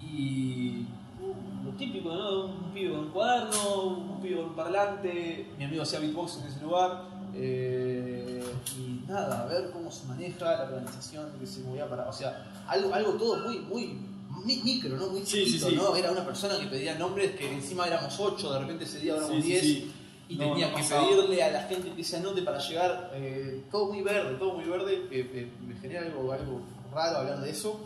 [0.00, 0.86] y
[1.20, 2.46] uh, lo típico, ¿no?
[2.46, 6.48] Un pibe con un cuaderno, un pibe con un parlante, mi amigo hacía beatbox en
[6.48, 7.04] ese lugar.
[7.36, 8.42] Eh,
[8.78, 12.08] y nada, a ver cómo se maneja la organización que se movía para.
[12.08, 13.98] O sea, algo, algo todo muy, muy
[14.44, 15.08] mi- micro, ¿no?
[15.08, 15.76] Muy Sí, sí, chiquito, sí.
[15.76, 15.96] ¿no?
[15.96, 19.30] Era una persona que pedía nombres que encima éramos 8, de repente ese día éramos
[19.36, 19.62] Sí, sí, 10.
[19.62, 19.92] sí.
[20.26, 21.06] Y No, tenía no que pasaba.
[21.08, 24.64] pedirle a la gente que se anote para llegar, eh, todo muy verde, todo muy
[24.64, 26.60] verde, que que me genera algo, algo
[26.94, 27.78] raro hablar de eso.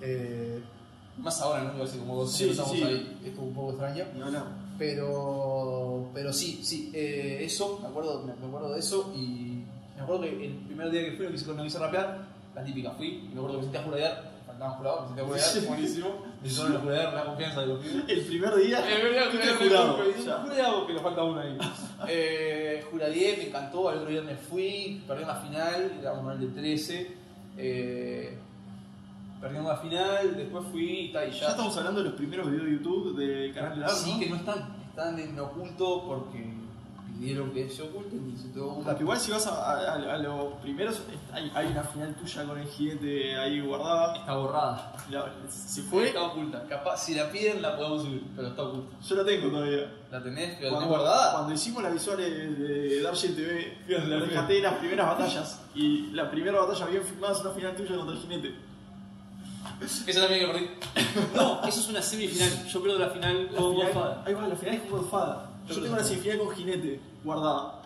[0.00, 0.60] Eh,
[1.18, 1.82] más ahora, ¿no?
[1.84, 4.04] Hace como dos años estamos ahí, es como un poco extraño.
[4.14, 4.46] Ni hablar.
[4.78, 9.62] Pero, pero sí, sí, eh, eso, me acuerdo, me, me acuerdo de eso y
[9.96, 12.90] me acuerdo que el primer día que fui, no quise, no quise rapear, la típica,
[12.92, 15.66] fui y me acuerdo que me senté a juradear, faltaban jurados, me senté a juradear,
[15.68, 16.08] buenísimo,
[16.42, 18.04] me hicieron a juradear la confianza de los pibes.
[18.08, 18.78] El primer día.
[18.88, 19.98] El primer día fuiste jurado,
[20.42, 20.86] jurado.
[20.86, 21.58] que nos falta uno ahí.
[22.08, 26.60] Eh, juradié, me encantó, al otro viernes fui, perdí la final, éramos en el de
[26.60, 27.10] 13.
[27.58, 28.38] eh,
[29.44, 31.40] perdimos la final, después fui y tal, y ya.
[31.40, 34.18] Ya estamos hablando de los primeros videos de YouTube del canal de Dark, Sí, ¿no?
[34.20, 36.54] que no están, están en oculto porque
[37.18, 40.18] pidieron que se oculten y se todo Porque igual si vas a, a- a- a
[40.18, 41.00] los primeros,
[41.32, 44.16] hay, hay una final tuya con el jinete ahí guardada.
[44.16, 44.92] Está borrada.
[45.10, 46.64] La- si fue, Está oculta.
[46.68, 48.96] Capaz, si la piden la podemos subir, pero está oculta.
[49.06, 49.92] yo la tengo todavía.
[50.10, 50.48] ¿La tenés?
[50.48, 51.32] ¿La tenés Cuando, guardada?
[51.34, 55.60] cuando hicimos las visuales de Dargen TV, la rescaté las primeras batallas.
[55.74, 58.54] Y la primera batalla bien filmada es una final tuya contra el jinete.
[60.06, 60.66] Esa también que perdí.
[61.34, 62.66] No, eso es una semifinal.
[62.68, 64.18] Yo pierdo la final La con final- Godfather.
[64.26, 65.36] ahí va, la final es con Godfather.
[65.68, 67.82] Yo tengo la semifinal con jinete guardada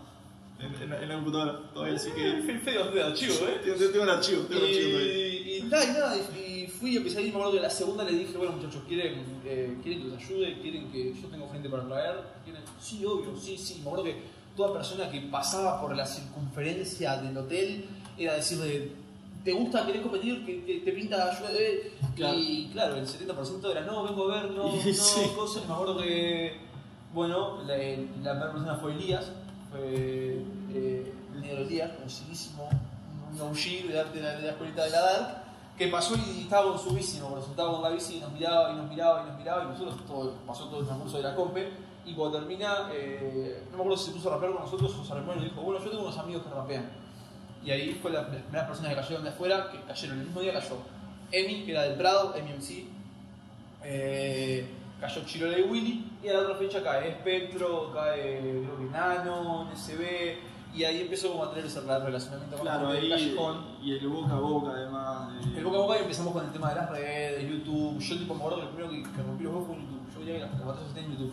[0.60, 2.42] en, en, en la computadora todavía, así que.
[2.46, 3.60] Qué feo de archivo, eh.
[3.64, 5.28] Tengo, tengo el archivo, tengo el archivo todavía.
[5.58, 7.70] Y, nada, y nada, y, y fui y empecé a ir, me acuerdo que la
[7.70, 10.60] segunda le dije, bueno muchachos, ¿quieren, eh, ¿quieren que los ayude?
[10.60, 12.14] ¿Quieren que yo tengo gente para traer?
[12.44, 12.62] ¿Quieren?
[12.80, 13.74] Sí, obvio, sí, sí.
[13.76, 14.16] Me acuerdo que
[14.56, 17.84] toda persona que pasaba por la circunferencia del hotel
[18.16, 18.90] era decirle,
[19.48, 20.44] ¿te gusta, querés competir?
[20.44, 21.48] ¿Que, que te pinta ayuda?
[21.52, 22.36] Eh, Claro.
[22.36, 25.30] Y claro, el 70% era, no, vengo a ver, no, no, sí.
[25.34, 25.66] cosas.
[25.66, 26.60] Me acuerdo que,
[27.14, 29.32] bueno, la, la primera persona fue Elías,
[29.70, 30.42] fue
[30.74, 32.68] eh, el negro Elías, conocidísimo,
[33.32, 35.42] un OG de, arte de, la, de la escuelita de la Dark,
[35.78, 38.72] que pasó y estaba con su bici, acuerdo, sentado con la bici y nos miraba
[38.72, 41.34] y nos miraba y nos miraba y nosotros todo, pasó todo el transcurso de la
[41.34, 41.70] compe
[42.04, 45.04] y cuando termina, eh, no me acuerdo si se puso a rapear con nosotros o
[45.04, 47.07] se armó y nos dijo, bueno, yo tengo unos amigos que rapean.
[47.64, 50.40] Y ahí fue la, las primeras personas que cayeron de afuera, que cayeron el mismo
[50.40, 50.76] día cayó
[51.32, 52.84] Emi, que era del Prado, Emi MC,
[53.84, 54.66] eh,
[55.00, 59.68] cayó Chirole y Willy, y a la otra fecha cae Espectro, cae creo que Nano,
[59.72, 60.36] NSB,
[60.74, 63.00] y ahí empezó como a tener ese relacionamiento con Claro, ahí.
[63.00, 63.64] del callejón.
[63.82, 65.52] Y el boca a boca, además.
[65.52, 67.98] de- El boca a boca y empezamos con el tema de las redes, YouTube.
[67.98, 70.00] Yo tipo me acuerdo que el primero que, que rompí los huevos fue YouTube.
[70.14, 71.32] Yo quería que las, las batallas estén en YouTube.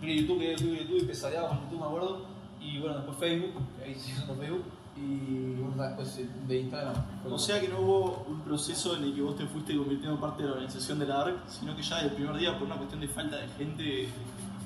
[0.00, 2.26] Quería YouTube, quería YouTube, YouTube y pesadeaba con YouTube, me acuerdo.
[2.60, 3.52] Y bueno, después Facebook,
[3.84, 4.64] ahí sí usando Facebook.
[4.96, 6.94] Y bueno, después eh, de Instagram.
[7.30, 10.42] O sea que no hubo un proceso en el que vos te fuiste convirtiendo parte
[10.42, 13.00] de la organización de la ARC, sino que ya el primer día, por una cuestión
[13.00, 14.08] de falta de gente,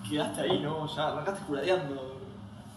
[0.09, 0.87] quedaste ahí, ¿no?
[0.95, 2.21] Ya arrancaste juradeando.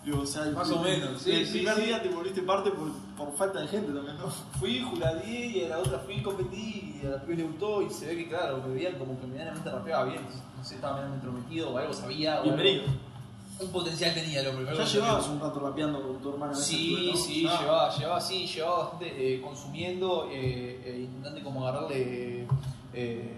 [0.03, 1.81] Digo, o sea, el, Más o menos, sí, El sí, primer sí.
[1.83, 4.27] día te volviste parte por, por falta de gente también, ¿no?
[4.59, 7.89] Fui, juradié y a la otra fui, competí y a la pibe le gustó y
[7.89, 10.21] se ve que claro, me veían como que medianamente rapeaba bien,
[10.57, 12.41] no sé, estaba medianamente prometido o algo sabía.
[12.41, 12.83] o Bienvenido.
[12.83, 13.12] algo.
[13.59, 14.75] Un potencial tenía el hombre.
[14.75, 16.55] Ya llevabas un rato rapeando con tu hermana.
[16.55, 22.47] Sí, sí, llevaba, llevaba, sí, llevaba bastante eh, consumiendo, eh, eh, intentando como agarrarle,
[22.93, 23.33] eh,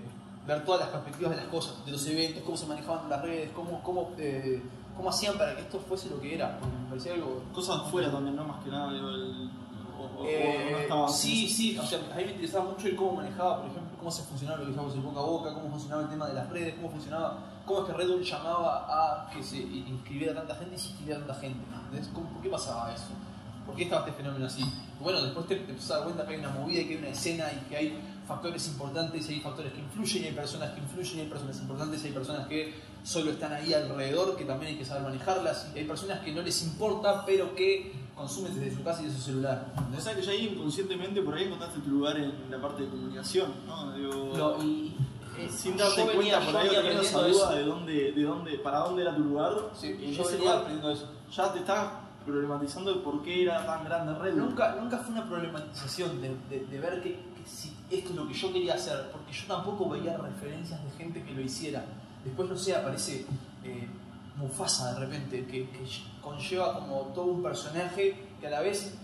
[0.47, 3.49] ver todas las perspectivas de las cosas, de los eventos, cómo se manejaban las redes,
[3.55, 4.61] cómo, cómo, eh,
[4.95, 7.43] cómo hacían para que esto fuese lo que era, porque me parecía algo...
[7.53, 8.45] Cosas afuera también, ¿no?
[8.45, 9.49] Más que nada, digo, el.
[9.97, 12.95] O, o- o no estaba sí, sí, o sea, a mí me interesaba mucho el
[12.95, 16.03] cómo manejaba, por ejemplo, cómo se funcionaba lo que el boca a boca, cómo funcionaba
[16.03, 19.43] el tema de las redes, cómo funcionaba, cómo es que Red Bull llamaba a que
[19.43, 22.09] se inscribiera tanta gente y se inscribiera tanta gente, ¿entendés?
[22.13, 23.07] ¿Cómo- ¿Por qué pasaba eso?
[23.65, 24.63] ¿Por qué estaba este fenómeno así?
[25.01, 26.99] Bueno, después te, te empezás a dar cuenta que hay una movida y que hay
[26.99, 30.71] una escena y que hay factores importantes y hay factores que influyen y hay personas
[30.71, 32.73] que influyen y hay personas importantes y hay personas que
[33.03, 36.41] solo están ahí alrededor que también hay que saber manejarlas y hay personas que no
[36.41, 39.73] les importa pero que consumen desde su casa y de su celular.
[39.95, 42.89] O sea que ya ahí inconscientemente por ahí encontraste tu lugar en la parte de
[42.89, 43.91] comunicación, ¿no?
[43.93, 44.95] Digo, Lo- y,
[45.49, 47.51] sin darte yo venía- cuenta por ahí venía esa duda eso.
[47.51, 49.53] de dónde, de dónde, para dónde era tu lugar.
[49.73, 51.09] Sí, y en yo ese lugar aprendiendo eso.
[51.31, 51.87] ya te estás
[52.25, 54.49] problematizando de por qué era tan grande Red Bull.
[54.49, 58.27] Nunca, nunca fue una problematización de, de- de ver que, que si esto es lo
[58.27, 61.85] que yo quería hacer, porque yo tampoco veía referencias de gente que lo hiciera.
[62.23, 63.25] Después, no sé, aparece
[63.63, 63.87] eh,
[64.37, 65.85] Mufasa de repente, que, que
[66.21, 68.97] conlleva como todo un personaje que a la vez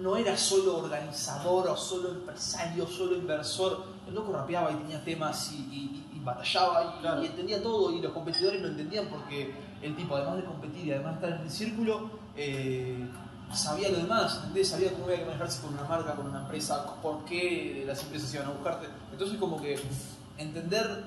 [0.00, 3.84] no era solo organizador o solo empresario, solo inversor.
[4.06, 7.22] El loco rapeaba y tenía temas y, y- y batallaba y, Claro.
[7.22, 10.92] y entendía todo y los competidores lo entendían porque el tipo, además de competir y
[10.92, 13.08] además de estar en el círculo, eh,
[13.52, 14.68] sabía lo demás, ¿entendés?
[14.68, 18.32] Sabía cómo había que manejarse con una marca, con una empresa, por qué las empresas
[18.34, 18.86] iban a buscarte.
[19.12, 19.78] Entonces como que
[20.38, 21.04] entender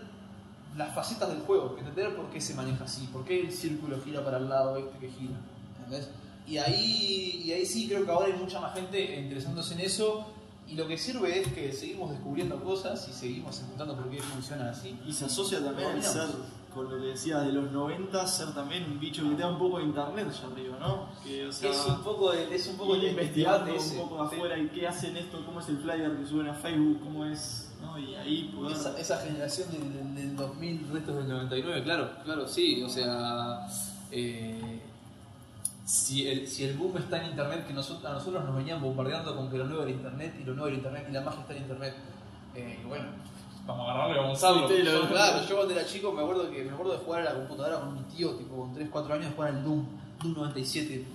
[0.78, 4.23] las facetas del juego, entender por qué se maneja así, por qué el círculo gira
[4.23, 5.36] para el lado este que gira.
[5.78, 6.10] ¿entendés?
[6.49, 10.25] Y ahí, y ahí sí creo que ahora hay mucha más gente interesándose en eso.
[10.67, 14.69] Y lo que sirve es que seguimos descubriendo cosas y seguimos encontrando por qué funciona
[14.69, 14.97] así.
[15.07, 16.13] Y se asocia también Dominamos.
[16.15, 16.27] ser,
[16.73, 19.57] con lo que decías de los 90, ser también un bicho que te da un
[19.57, 21.07] poco de internet allá arriba, ¿no?
[21.23, 23.97] Que, o sea, es un poco de, es un poco de investigando debate un ese.
[23.97, 27.25] poco afuera y qué hacen esto, cómo es el flyer que suben a Facebook, cómo
[27.25, 27.97] es, ¿no?
[27.97, 28.77] Y ahí poder...
[28.77, 33.65] Esa, esa generación del, del- del 2000, restos del 99, claro, claro, sí, o sea,
[34.12, 34.79] eh,
[35.89, 39.36] si, el, si el boom está en internet, que nosotros, a nosotros nos venían bombardeando
[39.36, 41.54] con que lo nuevo era internet y lo nuevo era internet y la magia está
[41.56, 41.95] en internet,
[42.56, 43.06] eh, y bueno,
[43.65, 44.67] vamos a agarrarlo y vamos a usarlo.
[44.67, 47.21] Sí, lo- Yo, claro, yo cuando era chico me acuerdo que me acuerdo de jugar
[47.21, 49.86] a la computadora con mi tío, tipo con 3, 4 años, jugar al Doom,
[50.21, 51.06] Doom 97,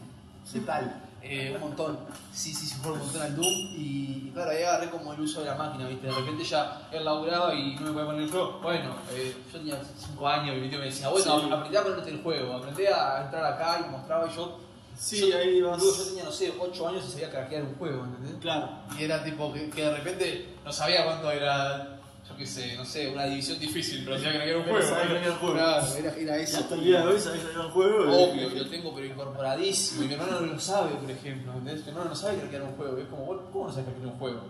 [0.52, 1.00] de tal.
[1.26, 1.98] Eh, un montón.
[2.34, 3.46] Sí, sí, sí, juego un montón al Doom.
[3.46, 6.06] Y, y claro, ahí agarré como el uso de la máquina, ¿viste?
[6.08, 8.58] De repente ya he laburado y no me podía poner el juego.
[8.62, 11.46] Bueno, eh, yo tenía 5 años y mi tío me decía, bueno, Sí.
[11.50, 14.58] aprendí a ponerte el juego, aprendí a entrar acá y mostraba y yo.
[14.98, 15.78] Sí, yo, ahí vas.
[15.82, 18.34] Luego yo tenía, no sé, 8 años y sabía craquear un juego, ¿entendés?
[18.40, 18.68] Claro.
[18.98, 22.84] Y era tipo que, que de repente no sabía cuánto era, yo qué sé, no
[22.84, 24.82] sé, una división difícil, pero sabía craquear un juego.
[24.82, 25.54] sabía craquear un juego.
[25.54, 26.58] Claro, era, era eso.
[26.58, 28.04] hasta el día de hoy sabés que el juego.
[28.04, 31.52] y- Obvio, que lo tengo pero incorporadísimo y mi hermano no lo sabe, por ejemplo,
[31.52, 31.82] ¿entendés?
[31.84, 34.18] Mi hermano no sabe craquear un juego, y es como, ¿cómo no sabes craquear un
[34.18, 34.40] juego?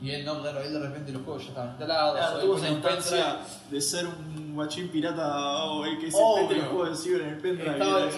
[0.00, 2.70] Y él no, claro, él de repente los juegos ya estaban instalados, Claro, tuvo esa
[2.70, 3.38] instancia
[3.70, 7.20] de ser un guachín pirata o el que se mete en el juego de ciber
[7.22, 8.10] en el pendrive, estaba, era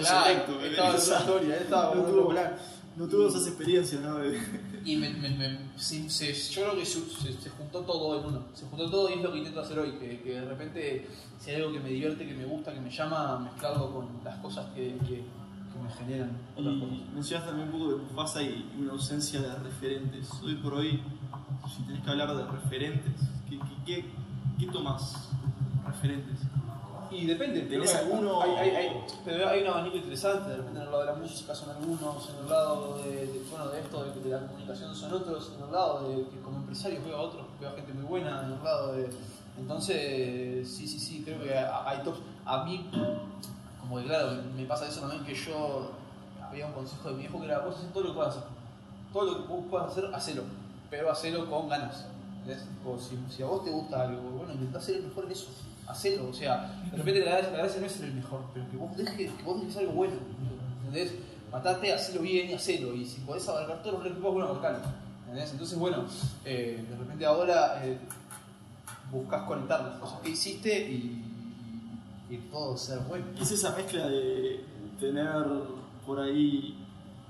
[0.74, 2.34] claro, estaba en historia, él estaba no tuvo,
[2.96, 4.18] no tuvo esas experiencias, ¿no?
[4.18, 4.38] De-
[4.84, 8.44] Y me, me, me- se- se- yo creo que se, se- juntó todo en uno.
[8.54, 9.92] Se juntó todo y es lo que intento hacer hoy.
[9.92, 11.06] Que, que de repente,
[11.38, 14.38] si hay algo que me divierte, que me gusta, que me llama, mezclarlo con las
[14.40, 16.36] cosas que, que, que me generan.
[16.56, 16.62] Y
[17.14, 20.30] mencionas también un poco de Mufasa y una ausencia de referentes.
[20.42, 21.02] Hoy por hoy,
[21.68, 23.14] si tenés que hablar de referentes,
[23.48, 24.04] ¿qué, qué, qué,
[24.58, 25.28] qué tomás?
[25.86, 26.38] Referentes.
[27.10, 28.40] Y depende, ¿Tenés alguno?
[28.40, 31.18] Hay, hay, hay- pero hay un abanico interesante, de repente en el lado de la
[31.18, 34.94] música son algunos, en el lado de, de- bueno, de esto, de, de la comunicación
[34.94, 37.92] son otros, en el lado de que como empresario veo a otros, veo a gente
[37.94, 39.10] muy buena, en el lado de...
[39.58, 42.20] Entonces, sí, sí, sí, creo que hay tops.
[42.46, 42.88] A mí,
[43.80, 45.90] como que claro, me pasa eso también que yo
[46.42, 48.48] había un consejo de mi viejo que era, vos haces todo lo que puedas hacer.
[49.12, 50.44] Todo lo que vos puedas hacer, hacelo.
[50.90, 52.06] Pero hacelo con ganas.
[52.40, 52.66] ¿entendés?
[52.84, 55.48] O si, a vos te gusta algo, bueno, intentá ser el mejor en eso.
[55.86, 56.28] Hacelo.
[56.28, 59.32] O sea, de repente la gracia no es ser el mejor, pero que vos dejes,
[59.32, 60.14] que vos dejes algo bueno.
[60.78, 61.14] ¿Entendés?
[61.52, 62.94] Matate, hacelo bien y hacelo.
[62.94, 64.78] Y si podés abarcar todos los recursos, bueno, abarcalo.
[65.22, 65.52] ¿Entendés?
[65.52, 66.04] Entonces, bueno,
[66.44, 67.98] eh, de repente ahora eh,
[69.10, 71.24] buscas conectar las cosas que hiciste y,
[72.30, 73.26] y todo ser bueno.
[73.40, 74.64] Es esa mezcla de
[75.00, 75.44] tener
[76.06, 76.79] por ahí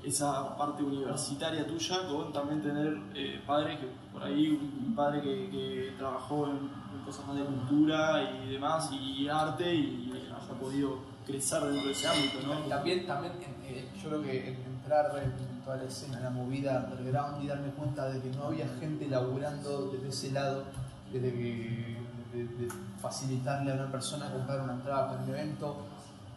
[0.03, 5.95] esa parte universitaria tuya con también tener eh, padres que por ahí un padre que,
[5.99, 11.63] trabajó en, en cosas más de cultura y demás y arte y haya podido crecer
[11.63, 12.55] dentro de ese ámbito, ¿no?
[12.69, 13.33] También, también
[13.65, 17.69] eh, yo creo que en- entrar en toda la escena, la movida underground y darme
[17.73, 20.65] cuenta de que no había gente laburando desde ese lado,
[21.13, 22.01] desde que
[22.33, 22.69] de
[23.01, 25.77] facilitarle a una persona comprar una entrada para un evento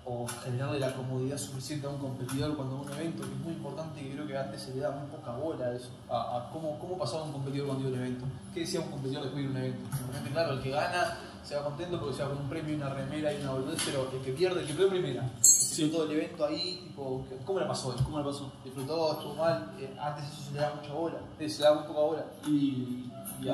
[0.06, 3.40] o generarle la comodidad suficiente a un competidor cuando va a un evento, que es
[3.40, 6.38] muy importante y creo que antes se le daba muy poca bola a eso, a,
[6.38, 8.26] a cómo, cómo pasaba un competidor cuando iba a un evento.
[8.54, 9.90] ¿Qué decía un competidor después de un evento?
[10.08, 12.90] Repente, claro, el que gana se va contento porque se va con un premio, una
[12.90, 15.90] remera y una boludez, pero el que pierde, el que quedó primera, sí.
[15.90, 17.96] todo el evento ahí, tipo, ¿cómo le pasó?
[18.04, 18.52] ¿Cómo le pasó?
[18.64, 21.80] disfrutó, estuvo mal, eh, antes eso se le daba mucha bola, eh, se le daba
[21.82, 22.26] muy poca bola.
[22.48, 23.50] Y, y Y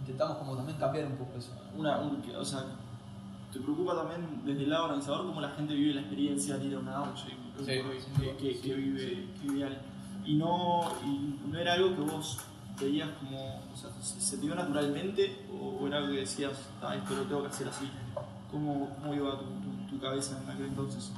[0.00, 1.50] intentamos como también cambiar un poco eso.
[1.76, 2.64] una, un- o sea,
[3.54, 6.74] te preocupa también desde el lado organizador cómo la gente vive la experiencia de ir
[6.74, 7.30] a una Sí,
[7.64, 9.82] que, que, que sí, vive, que vive alguien.
[10.26, 12.38] Y no, y no era algo que vos
[12.80, 16.52] veías como, o sea, se, se te dio naturalmente o, o era algo que decías,
[16.82, 17.88] ah, esto lo tengo que hacer así.
[18.50, 21.12] ¿Cómo, cómo iba tu, tu, tu cabeza en aquel entonces?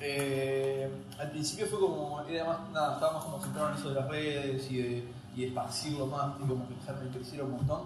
[0.00, 3.94] Eh, al principio fue como, era más, nada, estaba más como centrado en eso de
[3.94, 7.82] las redes y de, y de esparcirlo más, y como que dejarme crecer un montón.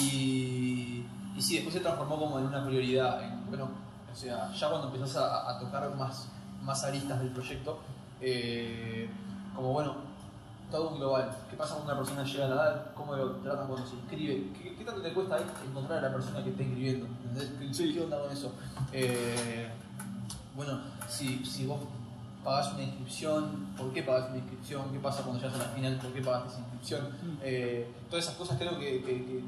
[0.00, 1.04] Y,
[1.38, 3.22] y sí, después se transformó como en una prioridad.
[3.22, 3.68] en, bueno,
[4.12, 6.28] o sea, ya cuando empezás a, a tocar más,
[6.62, 7.78] más aristas del proyecto,
[8.20, 9.08] eh,
[9.54, 9.94] como bueno,
[10.70, 11.30] todo un global.
[11.50, 12.86] ¿Qué pasa cuando una persona llega a la edad?
[12.94, 14.48] ¿Cómo lo tratan cuando se inscribe?
[14.60, 17.06] ¿Qué, qué tanto te cuesta ahí encontrar a la persona que está inscribiendo?
[17.60, 17.94] ¿Qué, Sí.
[17.94, 18.52] qué onda con eso?
[18.92, 19.68] Eh,
[20.56, 21.78] bueno, si, si vos
[22.44, 24.90] pagás una inscripción, ¿por qué pagás una inscripción?
[24.92, 25.98] ¿Qué pasa cuando llegas a la final?
[25.98, 27.08] ¿Por qué pagaste esa inscripción?
[27.42, 29.44] Eh, todas esas cosas creo que, que- que- que-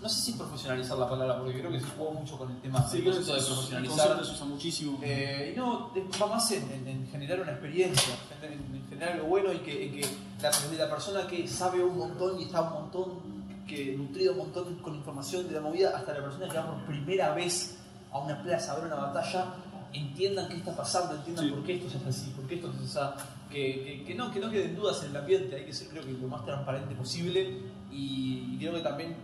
[0.00, 2.86] no sé si profesionalizar la palabra, porque creo que se jugó mucho con el tema
[2.88, 4.24] Sí, de es- el profesionalizar.
[4.24, 4.98] se usa muchísimo.
[5.02, 8.86] Eh, y no, de- va más en, en- en generar una experiencia, en, en- en
[8.88, 10.06] generar algo bueno y que, que
[10.40, 14.38] la, de la persona que sabe un montón y está un montón, que nutrido un
[14.38, 17.76] montón con información de la movida, hasta la persona que va por primera vez
[18.12, 19.54] a una plaza a ver una batalla,
[19.92, 21.50] entiendan qué está pasando, entiendan Sí.
[21.50, 24.30] por qué esto se hace así, por qué esto se hace que, que, que no,
[24.30, 26.94] que no queden dudas en el ambiente, hay que ser creo que lo más transparente
[26.94, 29.16] posible y, y creo que también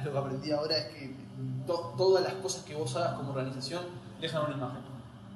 [0.04, 1.14] lo que aprendí ahora es que
[1.66, 3.82] to- todas las cosas que vos hagas como organización
[4.20, 4.80] dejan una imagen.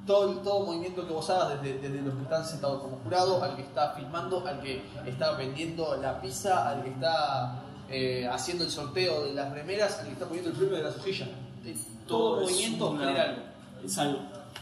[0.06, 3.56] Todo, todo movimiento que vos hagas, desde, desde los que están sentados como jurado, al
[3.56, 8.70] que está filmando, al que está vendiendo la pizza, al que está eh, haciendo el
[8.70, 11.28] sorteo de las remeras, al que está poniendo el premio de las hojillas.
[11.64, 11.74] Eh,
[12.06, 13.42] Todo, es movimiento una- genera algo.
[13.82, 14.18] Es algo.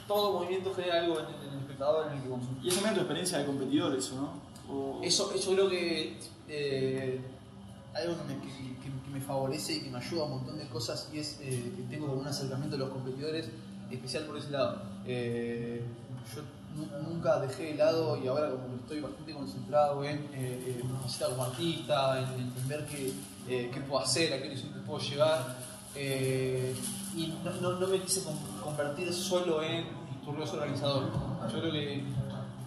[0.06, 2.58] Todo movimiento genera algo en, en el espectador, en el que consume.
[2.62, 4.72] Y es también tu experiencia de competidor, eso, ¿no?
[4.72, 7.20] O- Eso, eso creo que eh,
[7.94, 8.34] algo me,
[8.80, 8.81] que
[9.12, 11.82] me favorece y que me ayuda a un montón de cosas y es eh, que
[11.94, 13.48] tengo un acercamiento a los competidores
[13.90, 14.82] especial por ese lado.
[15.06, 15.82] Eh,
[16.34, 16.42] yo
[16.76, 21.30] nu- nunca dejé de lado y ahora como que estoy bastante concentrado en eh, capacitar
[21.30, 23.12] como artista, en, en- en ver qué,
[23.48, 25.56] eh, qué puedo hacer, a qué horizonte puedo llegar.
[25.94, 26.74] eh,
[27.14, 31.10] y no, no- me quise con- convertir solo en victorioso organizador.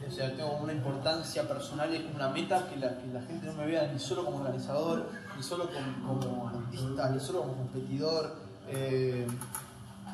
[0.07, 3.47] O sea, tengo una importancia personal y es una meta que la, que la gente
[3.47, 5.69] no me vea ni solo como organizador, ni solo
[6.05, 8.35] como, artista, ni solo como competidor,
[8.69, 9.25] eh,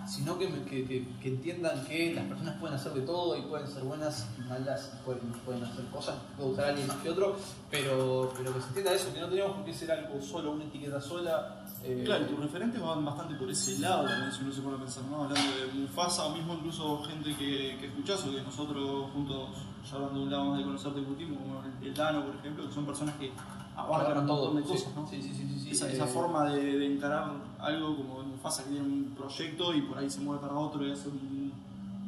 [0.07, 3.83] sino que, me- que entiendan que las personas pueden hacer de todo y pueden ser
[3.83, 7.35] buenas y malas y pueden, pueden hacer cosas, puede gustar a alguien más que otro,
[7.69, 10.65] pero, pero que se entienda eso, que no tenemos por qué ser algo solo, una
[10.65, 11.60] etiqueta sola.
[11.83, 14.79] Eh, Claro, tus referentes van bastante por ese lado también, si uno se pone a
[14.79, 15.23] pensar, ¿no?
[15.23, 19.49] Hablando de Mufasa, o mismo incluso gente que, que escuchás o que nosotros juntos,
[19.89, 22.67] ya hablando de un lado más de conocerte discutimos, como el, el Dano, por ejemplo,
[22.67, 23.31] que son personas que
[23.75, 25.07] abarcan montón de sí, cosas, ¿no?
[25.07, 28.63] Sí, sí, sí, sí, sí, esa, eh, esa forma de, de encarar algo como Mufasa
[28.63, 31.51] que tiene un proyecto y por ahí se mueve para otro y hace un-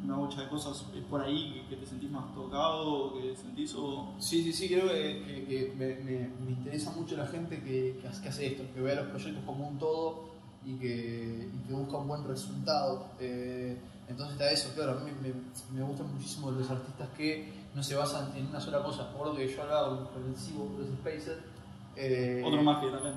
[0.04, 4.14] una bocha de cosas, es por ahí que, te sentís más tocado, que sentís o...
[4.18, 8.46] Sí, sí, sí, creo que, me, me- me interesa mucho la gente que, que hace,
[8.46, 10.24] esto, que vea los proyectos como un todo
[10.64, 13.06] y que, y que busca un buen resultado.
[13.20, 13.78] Eh,
[14.08, 15.32] entonces está eso, claro, a mí me,
[15.78, 19.04] me gustan muchísimo los artistas que no se basan en una sola cosa.
[19.04, 21.42] Me acuerdo que yo hablaba con el Cibo, con los Spacer.
[21.96, 23.14] eh, Otro más que también...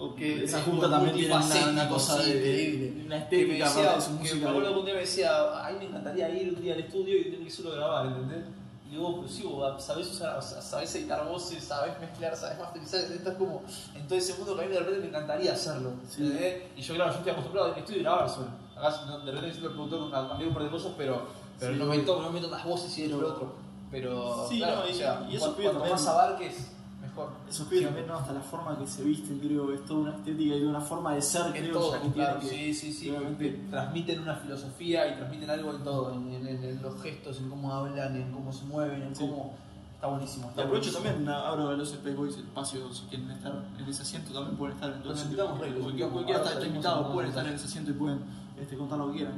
[0.00, 3.16] o que esa es junta muy también tiene una, una cosa sí, de, de una
[3.16, 4.44] que estética decía, aparte de su que música.
[4.44, 6.80] me acuerdo que un día me decía, a mí me encantaría ir un día al
[6.80, 8.44] estudio y tener que solo grabar, ¿entendés?
[8.86, 13.36] Y digo, pues sí, vos sabés usar, sabés editar voces, sabés mezclar, sabés masterizar, estás
[13.36, 13.62] como
[13.94, 16.22] en todo ese mundo que a mí de repente me encantaría hacerlo, Sí.
[16.22, 16.62] ¿entendés?
[16.76, 18.46] Y yo, claro, yo estoy acostumbrado a estudio y grabar solo.
[18.76, 18.90] Acá
[19.24, 21.26] de repente siento el productor a cambiar un par de cosas, pero,
[21.58, 22.00] pero Sí, no, obvio.
[22.00, 23.54] me toco, no me meto las voces y esto y lo otro.
[23.90, 26.72] Pero, Sí, claro, no, y- o sea, y eso cuanto, más abarques,
[27.10, 27.30] mejor.
[27.48, 28.14] Eso pide también, ¿no?
[28.14, 31.22] Hasta la forma que se visten, creo, es toda una estética y una forma de
[31.22, 33.36] ser, En creo, todo, ya que claro, tiene que- sí, sí, sí.
[33.38, 37.38] que transmiten una filosofía y transmiten algo en todo, en, en- en- en los gestos,
[37.38, 39.22] en cómo hablan, en cómo se mueven, en Sí.
[39.26, 39.54] cómo.
[39.94, 40.46] Está buenísimo.
[40.56, 41.04] Y aprovecho buenísimo.
[41.04, 44.56] también, abro a los Space Boys el espacio, si quieren estar en ese asiento también
[44.56, 45.24] pueden estar eventualmente.
[45.28, 48.20] invitamos, Rey, los Cualquiera está, invitado, pueden estar en ese asiento y pueden
[48.58, 49.34] este, contar lo que quieran.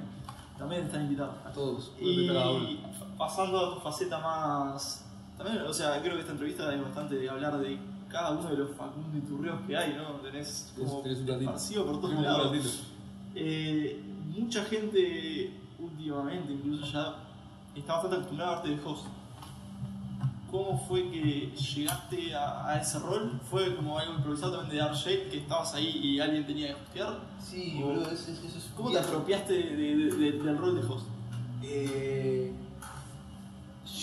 [0.57, 1.35] También están invitados.
[1.45, 1.93] A todos.
[2.01, 2.79] Y
[3.19, 5.02] pasando a tu faceta más.
[5.39, 7.79] También, o sea, creo que esta entrevista hay bastante de hablar de
[8.09, 10.21] cada uno de los Facundo Iturrios que hay, ¿no?
[10.21, 11.51] Tenés como Tenés un ratito.
[11.51, 12.51] esparcido por todos un lados.
[12.53, 12.69] ratito.
[13.35, 14.03] Eh,
[14.37, 17.17] mucha gente últimamente, incluso ya,
[17.75, 19.07] está bastante acostumbrada a verte de host.
[20.51, 23.41] ¿Cómo fue que llegaste a, a ese rol?
[23.51, 27.21] ¿Fue como algo improvisado también de RJ, que estabas ahí y alguien tenía que hostear?
[27.41, 31.07] Sí, boludo, eso, es ¿Cómo te apropiaste de- de- de- del rol de host?
[31.63, 32.53] Eh,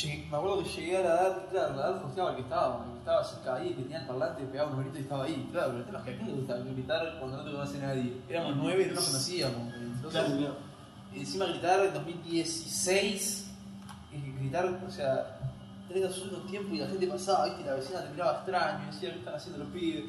[0.01, 2.85] llegué- me acuerdo que llegué a la edad, claro, la edad hosteaba el que estaba,
[2.85, 5.49] el que estaba cerca ahí, que tenía el parlante, pegaba unos gritos y estaba ahí.
[5.51, 7.77] Claro, pero el tema es que a mí me gusta gritar cuando no te conoce
[7.79, 8.13] nadie.
[8.29, 9.73] Éramos nueve y no nos conocíamos.
[9.75, 10.55] Entonces, Claro, claro.
[11.15, 13.45] Y encima gritar en 2016,
[14.11, 15.37] y gritar, o sea,
[15.87, 17.65] 3, 2, 1 tiempo y la gente pasaba, ¿viste?
[17.65, 20.03] la vecina te miraba extraño, y decía, ¿qué están haciendo los pibes?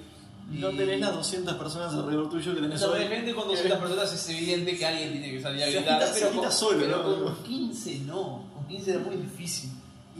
[0.53, 2.99] Y no tenés las 200 personas alrededor tuyo que tenés hoy.
[2.99, 6.03] de repente con 200 personas es evidente que alguien tiene que salir a Se gritar,
[6.09, 7.24] se pero, agita con, solo, pero ¿no?
[7.24, 9.70] con 15 no, con 15 era muy difícil.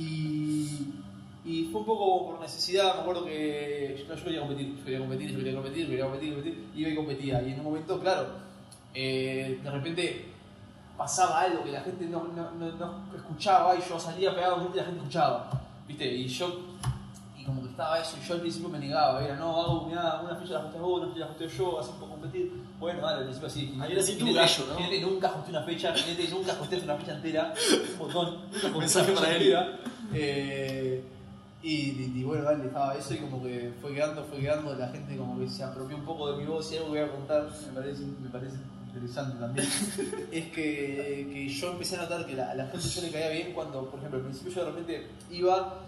[0.01, 0.94] Y,
[1.44, 5.01] y fue un poco por necesidad, me acuerdo que yo, yo quería competir, yo quería
[5.01, 7.42] competir, yo quería competir, quería competir, competir, iba y competía.
[7.42, 8.28] Y en un momento, claro,
[8.94, 10.26] eh, de repente
[10.96, 14.76] pasaba algo que la gente no, no, no, no escuchaba y yo salía pegado y
[14.76, 15.51] la gente escuchaba,
[15.86, 16.07] ¿viste?
[16.14, 16.61] Y yo,
[17.38, 20.20] y como que estaba eso, y yo al principio me negaba, era, no, hago mirá,
[20.22, 22.53] una fecha la hosteo vos, una fecha la hosteo yo, así puedo competir.
[22.80, 23.46] Bueno, dale, al principio
[23.92, 24.76] era así tu Jinete- gallo, ¿no?
[24.76, 27.54] Jinete nunca hosteé una fecha, Jinete nunca hosteé una fecha entera,
[27.92, 29.54] un montón, nunca una Mensaje para él.
[30.14, 31.04] Eh,
[31.62, 34.88] y, y- y bueno, dale, estaba eso y como que fue quedando, fue quedando, la
[34.88, 36.72] gente como que se apropió un poco de mi voz.
[36.72, 38.56] Y algo que voy a contar, me parece, me parece
[38.86, 39.66] interesante también,
[40.32, 43.28] es que, que yo empecé a notar que la- a la gente yo le caía
[43.28, 45.80] bien cuando, por ejemplo, al principio yo de repente iba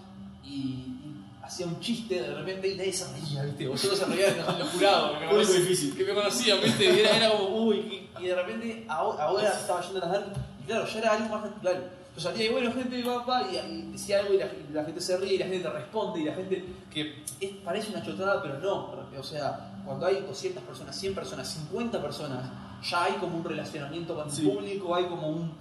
[0.44, 1.11] y, y
[1.42, 3.68] hacía un chiste de repente y nadie se reía, ¿viste?
[3.68, 5.96] O solo se reían los, los jurados, que me, difícil.
[5.96, 6.84] que me conocían, ¿viste?
[6.84, 7.76] Y era, era como, uy,
[8.20, 11.28] y, y de repente ahora, estaba yendo a las dark y claro, ya era algo
[11.28, 11.90] más natural.
[12.14, 15.00] Yo salía y bueno, gente va, va, y, decía algo y la, y la gente
[15.00, 18.42] se ríe y la gente te responde y la gente que es, parece una chotada,
[18.42, 18.94] pero no.
[19.18, 22.50] O sea, cuando hay 200 personas, 100 personas, 50 personas,
[22.88, 24.42] ya hay como un relacionamiento con el Sí.
[24.42, 25.52] público, hay como un...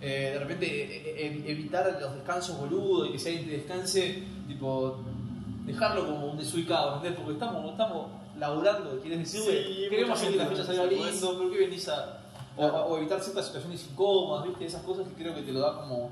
[0.00, 4.22] eh, de repente eh, eh, evitar los descansos boludos y que si alguien te descanse,
[4.48, 4.98] tipo,
[5.72, 7.18] dejarlo como un desubicado, ¿entendés?
[7.18, 8.06] Porque estamos, estamos
[8.38, 11.88] laburando, quieres decir, Sí, "Güey, queremos hacer que la fecha salga lindo, ¿por qué venís
[11.88, 12.16] a...?
[12.56, 14.66] O, o evitar ciertas situaciones incómodas, ¿viste?
[14.66, 16.10] Esas cosas que creo que te lo da como,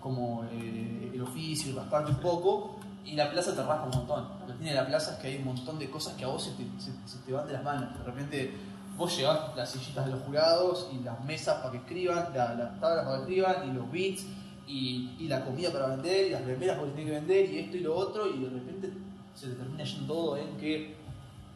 [0.00, 2.76] como eh, el oficio, rasparte un poco.
[3.04, 4.28] Y la plaza te raspa un montón.
[4.40, 6.42] Lo que tiene la plaza es que hay un montón de cosas que a vos
[6.44, 7.96] se te, se- se te van de las manos.
[7.98, 8.54] De repente
[8.98, 12.78] vos llevás las sillitas de los jurados y las mesas para que escriban, la- las
[12.80, 14.24] tablas para que escriban y los beats
[14.68, 17.76] y, y la comida para vender y las remeras porque tienen que vender y esto
[17.76, 18.90] y lo otro y de repente
[19.34, 20.94] se te termina yendo todo en que,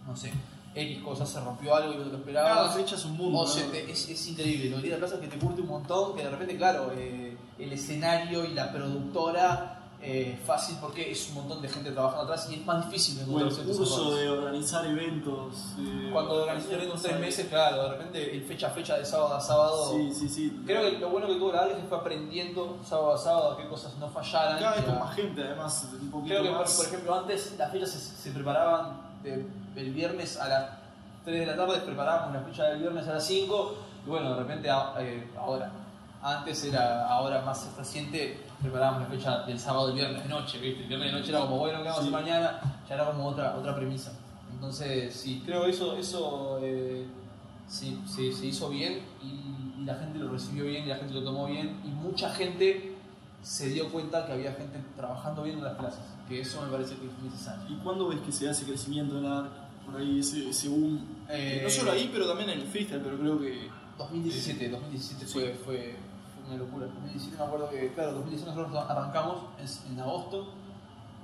[0.06, 0.32] no sé,
[0.74, 2.74] X cosas se rompió algo y no te lo esperabas.
[2.74, 3.40] fecha es un mundo.
[3.40, 3.46] O ¿no?
[3.48, 5.68] se te- es, es increíble, lo que tiene la plaza es que te curte un
[5.68, 11.28] montón, que de repente, claro, eh, el escenario y la productora eh, fácil porque es
[11.28, 14.14] un montón de gente trabajando atrás y es más difícil de el encontrar ciertos curso
[14.16, 15.55] de organizar eventos.
[15.78, 19.34] eh, Cuando organizas eventos tres meses, claro, de repente el fecha a fecha de sábado
[19.34, 19.92] a sábado.
[19.92, 20.62] Sí, sí, sí.
[20.66, 23.57] Creo que lo bueno que tuvo la es que fue aprendiendo sábado a sábado a
[23.57, 24.59] qué cosas no fallaran.
[24.59, 27.90] Cada vez con más gente, además, un poquito Creo que, por, ejemplo, antes las fechas
[27.90, 29.46] se, se preparaban de-
[29.76, 30.70] el viernes a las
[31.24, 33.74] 3 de la tarde, preparábamos la fecha del viernes a las 5,
[34.05, 35.70] y bueno, de repente a- eh, ahora.
[36.22, 40.82] Antes era, ahora más reciente, preparábamos la fecha del sábado y viernes de noche, ¿viste?
[40.82, 42.24] El viernes de noche era como, bueno, ¿qué vamos a hacer Sí.
[42.24, 42.60] mañana?
[42.88, 44.12] Ya era como otra, otra premisa.
[44.52, 47.06] Entonces, sí, creo eso, eso eh,
[47.66, 51.12] sí, sí, se hizo bien y, y la gente lo recibió bien y la gente
[51.14, 52.94] lo tomó bien y mucha gente
[53.42, 56.94] se dio cuenta que había gente trabajando bien en las clases, que eso me parece
[56.94, 57.64] que es necesario.
[57.68, 59.48] ¿Y cuándo ves que se hace crecimiento en la
[59.84, 61.04] por ahí ese, ese boom?
[61.28, 63.68] Eh, no solo ahí, pero también en el freestyle, pero creo que
[63.98, 65.96] 2017, 2017 fue, fue, fue
[66.47, 66.86] una locura.
[66.86, 69.45] 2017 me acuerdo que, claro, 2017 nosotros arrancamos
[69.90, 70.53] en, agosto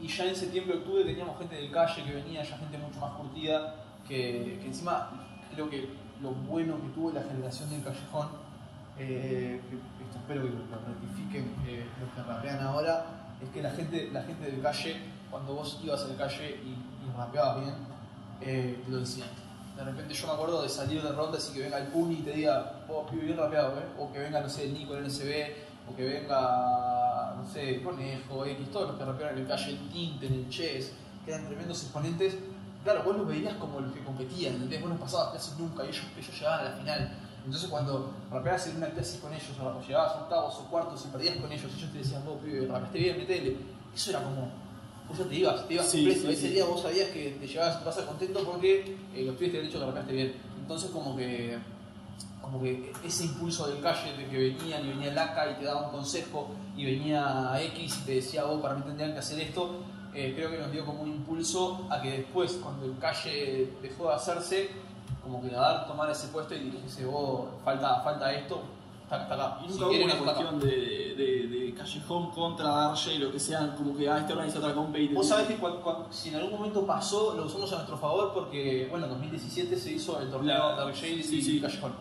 [0.00, 3.12] y ya en septiembre, octubre teníamos gente del calle que venía, ya gente mucho más
[3.12, 3.74] curtida,
[4.06, 5.10] que, encima
[5.52, 5.88] creo que
[6.22, 8.28] lo bueno que tuvo la generación del callejón,
[8.98, 9.60] eh,
[10.04, 13.06] esto espero que lo, rectifiquen eh, los que rapean ahora,
[13.42, 14.96] es que la gente, la gente del calle,
[15.30, 17.74] cuando vos ibas a la calle y, y rapeabas bien,
[18.40, 19.47] eh, te lo decían.
[19.78, 22.22] De repente yo me acuerdo de salir de rondas y que venga el Puni y
[22.22, 23.84] te diga, oh, pibe, bien rapeado, ¿eh?
[23.96, 25.30] O que venga, no sé, el Nico, el NSB,
[25.88, 29.88] o que venga, no sé, Conejo, X, todos los que rapearon en el calle, el
[29.90, 32.34] Tinte, en el Chess, que eran tremendos exponentes.
[32.82, 34.80] Claro, vos los veías como los que competían, ¿entendés?
[34.80, 37.12] Vos no pasabas clases nunca y ellos, ellos llegaban a la final.
[37.44, 41.08] Entonces cuando rapeabas en una clase con ellos, o llegabas a octavos o cuartos y
[41.12, 43.56] perdías con ellos, ellos te decían, vos, pibe, rapeaste bien, metele.
[43.94, 44.50] Eso era como,
[45.16, 46.20] ya te ibas, te ibas Sí, completo.
[46.28, 46.54] sí, Ese sí.
[46.54, 49.58] día vos sabías que te llevabas a tu casa contento porque eh, los pibes te
[49.58, 50.34] habían dicho que rapeaste bien.
[50.60, 51.58] Entonces como que
[52.42, 55.86] como que ese impulso del calle de que venían y venía Laca y te daba
[55.86, 59.80] un consejo y venía X y te decía vos para mí tendrían que hacer esto,
[60.14, 64.08] eh, creo que nos dio como un impulso a que después cuando el calle dejó
[64.08, 64.70] de hacerse,
[65.22, 68.62] como que Nadar tomara ese puesto y dijese vos falta, falta esto,
[69.08, 69.58] está, está acá.
[69.62, 70.50] Y Si nunca hubo quieren una esto, está acá.
[70.50, 74.58] cuestión de, de, de callejón contra Darje, lo que sea, como que ah, este organiza
[74.58, 77.44] otra compa y te- Vos sabés que cuan- cuan- si en algún momento pasó, lo
[77.44, 81.26] usamos a nuestro favor porque, bueno, en 2017 se hizo el torneo La- Dark Shades
[81.26, 81.60] sí, y sí.
[81.60, 81.92] Callejón.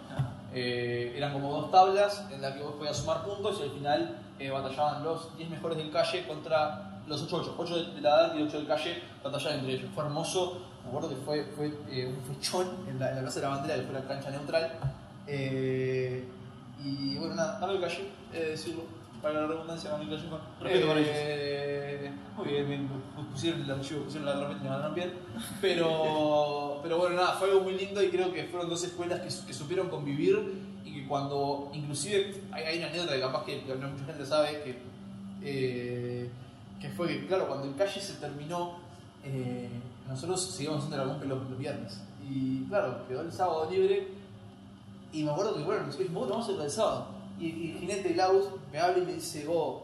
[0.53, 4.17] Eh, eran como dos tablas en las que vos podías sumar puntos y al final
[4.39, 7.51] eh, batallaban los 10 mejores del calle contra los 8-8.
[7.57, 9.89] 8 de de la edad y 8 del calle batallaban entre ellos.
[9.93, 13.39] Fue hermoso, me acuerdo que fue, fue eh, un fechón en la, en la Plaza
[13.39, 14.71] de la Bandera, que fue la cancha neutral.
[15.27, 16.27] Eh,
[16.87, 18.83] y bueno, nada, ganó el calle, eh, decirlo,
[19.21, 20.29] para la redundancia, ganó el calle.
[20.61, 22.89] Respeto para Eh, Muy bien, bien,
[23.31, 25.13] pusieron el archivo, pusieron la herramienta y me ganaron bien.
[25.61, 29.47] Pero, pero bueno, nada, fue algo muy lindo y creo que fueron dos escuelas que,
[29.47, 30.37] que supieron convivir
[30.85, 34.77] y que cuando, inclusive, hay, hay una anécdota que capaz que mucha gente sabe, que,
[35.43, 36.29] eh,
[36.79, 38.77] que fue que, claro, cuando el calle se terminó,
[39.23, 39.69] eh,
[40.07, 42.01] nosotros seguíamos haciendo la los, los viernes.
[42.29, 44.16] Y claro, quedó el sábado libre
[45.13, 47.07] y me acuerdo que, bueno, nos dijimos, bueno, vamos a hacer el sábado.
[47.39, 49.83] Y, y Jinete Laus me habla y me dice, vos,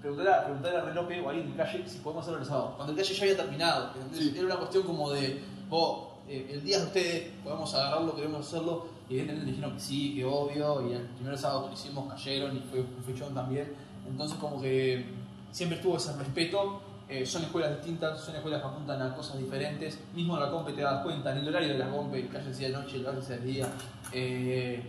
[0.00, 2.72] preguntarle, a- preguntarle a reloj o a alguien del calle si podemos hacerlo el sábado.
[2.76, 3.90] Cuando el calle ya había terminado.
[4.34, 8.86] Era una cuestión como de, vos, eh, el día de ustedes, podemos agarrarlo, queremos hacerlo.
[9.08, 10.88] Y evidentemente dijeron que sí, que obvio.
[10.88, 13.72] Y el primer sábado que lo hicimos cayeron y fue un fechón también.
[14.08, 15.04] Entonces, como que
[15.50, 16.80] siempre estuvo ese respeto.
[17.08, 20.00] Eh, son escuelas distintas, son escuelas que apuntan a cosas diferentes.
[20.14, 22.68] Mismo en la compe te das cuenta, en el horario de la compe, calle de
[22.70, 23.68] noche, decía de día.
[24.12, 24.82] Eh,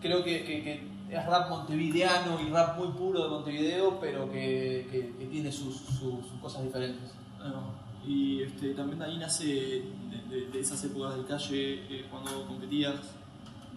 [0.00, 4.86] creo que, que- que es rap montevideano y rap muy puro de Montevideo, pero que,
[4.90, 7.10] que- tiene sus, sus- sus cosas diferentes.
[7.38, 7.72] Bueno,
[8.06, 9.84] y este, también ahí nace, de,
[10.30, 12.94] de- de esas épocas del calle, eh, cuando competías,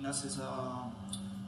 [0.02, 0.90] nace esa,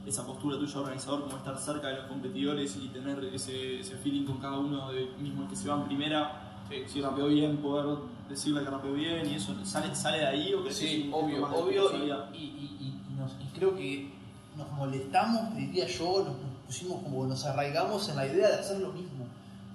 [0.08, 4.26] esa postura tuya organizador, como estar cerca de los competidores y tener ese, ese feeling
[4.26, 6.44] con cada uno, de, mismo que se va en primera,
[6.88, 7.98] si rapeó bien, poder
[8.30, 11.90] decirle que rapeó bien y eso, ¿sale, sale de ahí o que Sí, obvio, obvio.
[12.34, 14.12] Y, y- y- y nos- y creo que
[14.56, 18.80] nos molestamos, diría yo, nos, nos pusimos como, nos arraigamos en la idea de hacer
[18.80, 19.26] lo mismo.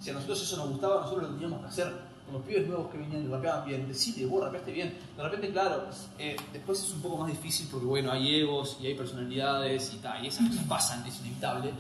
[0.00, 2.11] Si a nosotros eso nos gustaba, nosotros lo teníamos que hacer.
[2.32, 4.96] Con los pibes nuevos que venían y rapeaban bien, decide, vos rapeaste bien.
[5.18, 5.84] De repente, claro,
[6.18, 9.98] eh, después es un poco más difícil porque, bueno, hay egos y hay personalidades y
[9.98, 11.72] tal, y esas cosas pasan, es inevitable.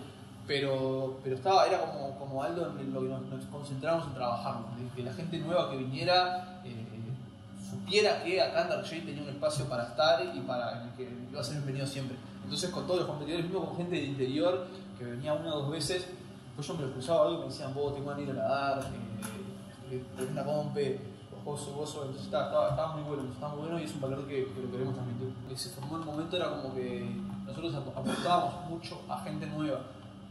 [0.46, 4.66] Pero, pero estaba, era como, como algo en lo que nos, nos concentramos en trabajarlo,
[4.76, 6.84] de que la gente nueva que viniera eh,
[7.70, 11.40] supiera que acá en tenía un espacio para estar y para en el que iba
[11.40, 12.18] a ser bienvenido siempre.
[12.44, 14.66] Entonces con todos los competidores, mismo con gente del interior,
[14.98, 16.06] que venía una o dos veces,
[16.54, 18.80] pues yo me lo cruzaba algo y me decían, vos tengo que ir a nadar,
[18.80, 19.41] eh,
[19.92, 21.00] eh, una compe,
[21.44, 24.60] entonces estaba, estaba, estaba muy bueno, estaba muy bueno y es un valor que, que
[24.62, 25.34] lo queremos transmitir.
[25.48, 27.16] Que se formó en el momento era como que
[27.46, 29.80] nosotros ap- apostábamos mucho a gente nueva.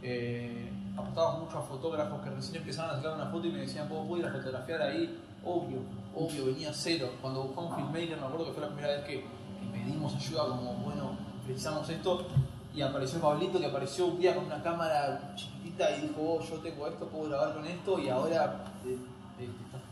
[0.02, 3.88] Eh, apostábamos mucho a fotógrafos que recién empezaban a sacar una foto y me decían,
[3.88, 5.20] ¿vos voy a ir a fotografiar ahí?
[5.44, 5.80] Obvio,
[6.16, 7.10] obvio, venía cero.
[7.20, 10.72] Cuando buscamos Filmmaker, me acuerdo que fue la primera vez que, que pedimos ayuda, como,
[10.74, 11.10] bueno,
[11.44, 12.26] precisamos esto.
[12.74, 16.56] Y apareció Pablito, que apareció un día con una cámara chiquitita y dijo, oh, yo
[16.60, 17.98] tengo esto, puedo grabar con esto.
[17.98, 18.64] Y ahora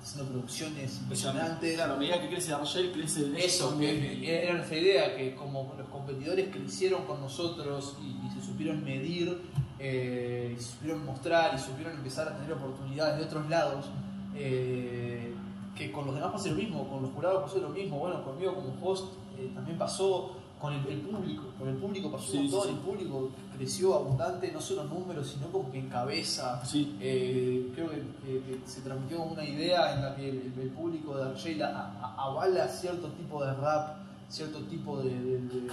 [0.03, 1.75] haciendo producciones impresionantes.
[1.75, 5.75] Claro, a medida que crece Argel, crece el Eso, que era nuestra idea, que como
[5.77, 9.41] los competidores crecieron con nosotros y, y se supieron medir,
[9.79, 13.87] eh, y se supieron mostrar y supieron empezar a tener oportunidades de otros lados,
[14.35, 15.35] eh,
[15.75, 18.55] que con los demás pase lo mismo, con los jurados pasó lo mismo, bueno, conmigo
[18.55, 22.43] como host eh, también pasó, con el, el público, con el público pasó Sí, un
[22.45, 22.75] montón, sí, sí.
[22.75, 26.97] el público creció abundante, no solo en números, sino como que en cabeza, Sí.
[27.01, 31.17] eh, creo que, que- que se transmitió una idea en la que el, el público
[31.17, 33.97] de Argel a- a- avala cierto tipo de rap,
[34.29, 35.71] cierto tipo de, de- de-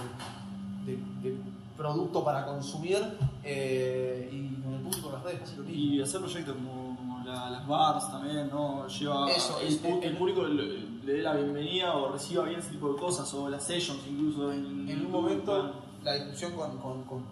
[0.86, 0.96] de-
[1.30, 1.36] de
[1.76, 2.98] producto para consumir
[3.44, 5.78] eh, y con el público de las redes pasa lo mismo.
[5.94, 6.87] Y hacer proyectos como
[7.28, 8.86] la- las bars también, ¿no?
[8.88, 10.64] Lleva Eso, el, es- el público le,
[11.04, 14.52] le dé la bienvenida o reciba bien ese tipo de cosas, o las sessions incluso.
[14.52, 15.72] En, En un momento
[16.02, 17.24] la discusión con, con, con,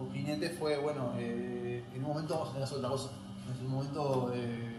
[0.58, 3.10] fue, bueno, eh, en un momento vamos a tener que hacer otra cosa.
[3.58, 4.78] En un momento eh,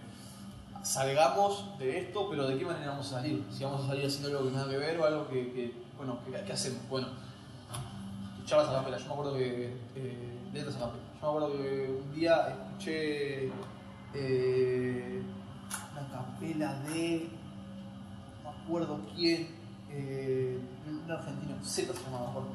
[0.84, 3.44] salgamos de esto, pero ¿de qué manera vamos a salir?
[3.52, 6.20] Si vamos a salir haciendo algo que nada que ver o algo que, que, bueno,
[6.26, 6.80] ¿qué, qué hacemos?
[6.90, 7.08] Bueno,
[8.46, 8.98] charlas a capela.
[8.98, 9.78] Yo me acuerdo que.
[9.96, 11.04] Eh, letras a capela.
[11.22, 13.52] Yo me acuerdo que un día escuché
[14.14, 15.22] eh,
[15.92, 17.30] una capela de.
[18.44, 19.56] No me acuerdo quién.
[19.90, 22.50] Eh, un argentino, Z se llamaba, acuerdo.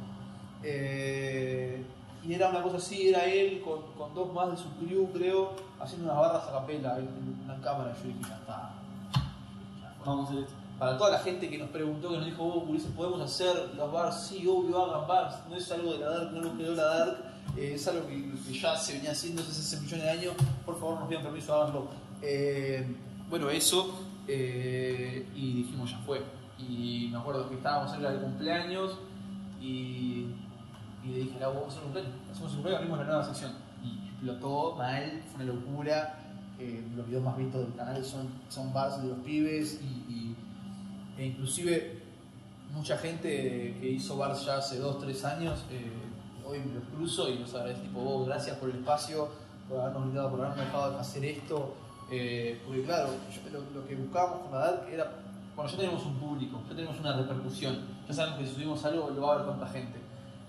[0.63, 1.85] Eh,
[2.25, 5.55] y era una cosa así, era él con, con dos más de su crew, creo,
[5.81, 7.95] haciendo unas barras a capela en, una cámara.
[7.95, 8.75] Yo dije, ya está.
[9.81, 9.95] Ya.
[10.05, 10.55] Vamos a hacer esto.
[10.79, 13.93] Para toda la gente que nos preguntó, que nos dijo, vos, Ulises, ¿podemos hacer los
[13.93, 14.27] bars?
[14.27, 15.37] Sí, obvio, hagan bars.
[15.49, 17.32] No es algo de la Dark, no lo creó la Dark.
[17.57, 20.35] Eh, es algo que, ya se venía haciendo hace millones de años.
[20.65, 21.89] Por favor, nos pidan permiso, háganlo.
[22.23, 22.87] Eh,
[23.29, 24.07] bueno, eso.
[24.29, 26.23] eh, y dijimos, ya fue.
[26.59, 28.99] Y me acuerdo que estábamos cerca del cumpleaños
[29.61, 30.27] y,
[31.05, 32.15] y le dije, "La, vamos a hacer un cumpleaños.
[32.31, 33.53] Hacemos un cumpleaños, abrimos la nueva sección.
[33.85, 36.19] Y explotó mal, fue una locura.
[36.97, 39.81] Los videos más vistos del canal son, son bars de los pibes
[41.19, 42.01] e inclusive
[42.73, 45.65] mucha gente que hizo bars ya hace 2, 3 años,
[46.53, 49.29] hoy me cruzo y los agradezco tipo, vos, gracias por el espacio,
[49.69, 51.75] por habernos invitado, por habernos dejado hacer esto,
[52.11, 55.11] eh, porque claro, yo- lo, lo que buscábamos con la Dark era,
[55.57, 57.79] bueno, ya tenemos un público, ya tenemos una repercusión,
[58.09, 59.99] ya sabemos que si subimos algo lo va a ver tanta gente.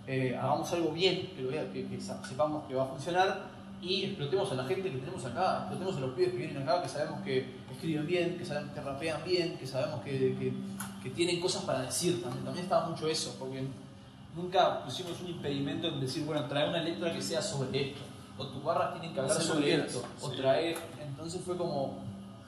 [0.05, 3.41] Eh, hagamos algo bien, que, lo vea- que- que sepamos que va a funcionar
[3.81, 6.81] y explotemos a la gente que tenemos acá, explotemos a los pibes que vienen acá,
[6.81, 10.53] que sabemos que escriben bien, que sabemos que rapean bien, que sabemos que-
[11.01, 12.43] que tienen cosas para decir también.
[12.45, 13.65] También estaba mucho eso, porque
[14.35, 18.01] nunca pusimos un impedimento en decir, bueno, trae una letra que sea sobre esto,
[18.37, 20.75] o tus barras tienen que hablar sobre que esto, o trae.
[21.01, 21.99] Entonces fue como,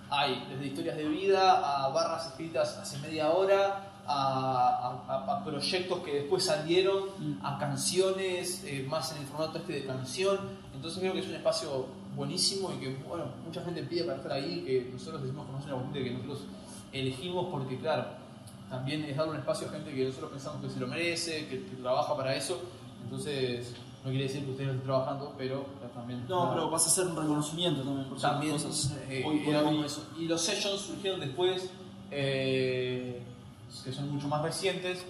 [0.10, 6.00] hay, desde historias de vida a barras escritas hace media hora, a, a- a proyectos
[6.00, 7.44] que después salieron, Mm.
[7.46, 10.38] a canciones, eh, más en el formato este de canción.
[10.76, 14.32] Entonces creo que es un espacio buenísimo y que bueno, mucha gente pide para estar
[14.34, 16.40] ahí, que nosotros decimos conocer a la gente que nosotros
[16.94, 18.06] elegimos porque claro,
[18.70, 21.66] también es darle un espacio a gente que nosotros pensamos que se lo merece, que,
[21.66, 22.60] que trabaja para eso.
[23.04, 26.26] Entonces, no quiere decir que ustedes no estén trabajando, pero también...
[26.28, 28.96] No, pero vas a hacer un reconocimiento también por También cosas.
[29.10, 30.04] eh, Hoy por era hoy- eso.
[30.18, 31.70] Y los sessions surgieron después,
[32.12, 33.22] eh,
[33.84, 35.06] que son mucho más recientes.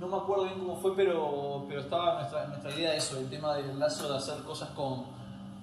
[0.00, 3.28] No me acuerdo bien cómo fue, pero, pero estaba nuestra, nuestra idea de eso, el
[3.30, 5.04] tema del lazo de hacer cosas con,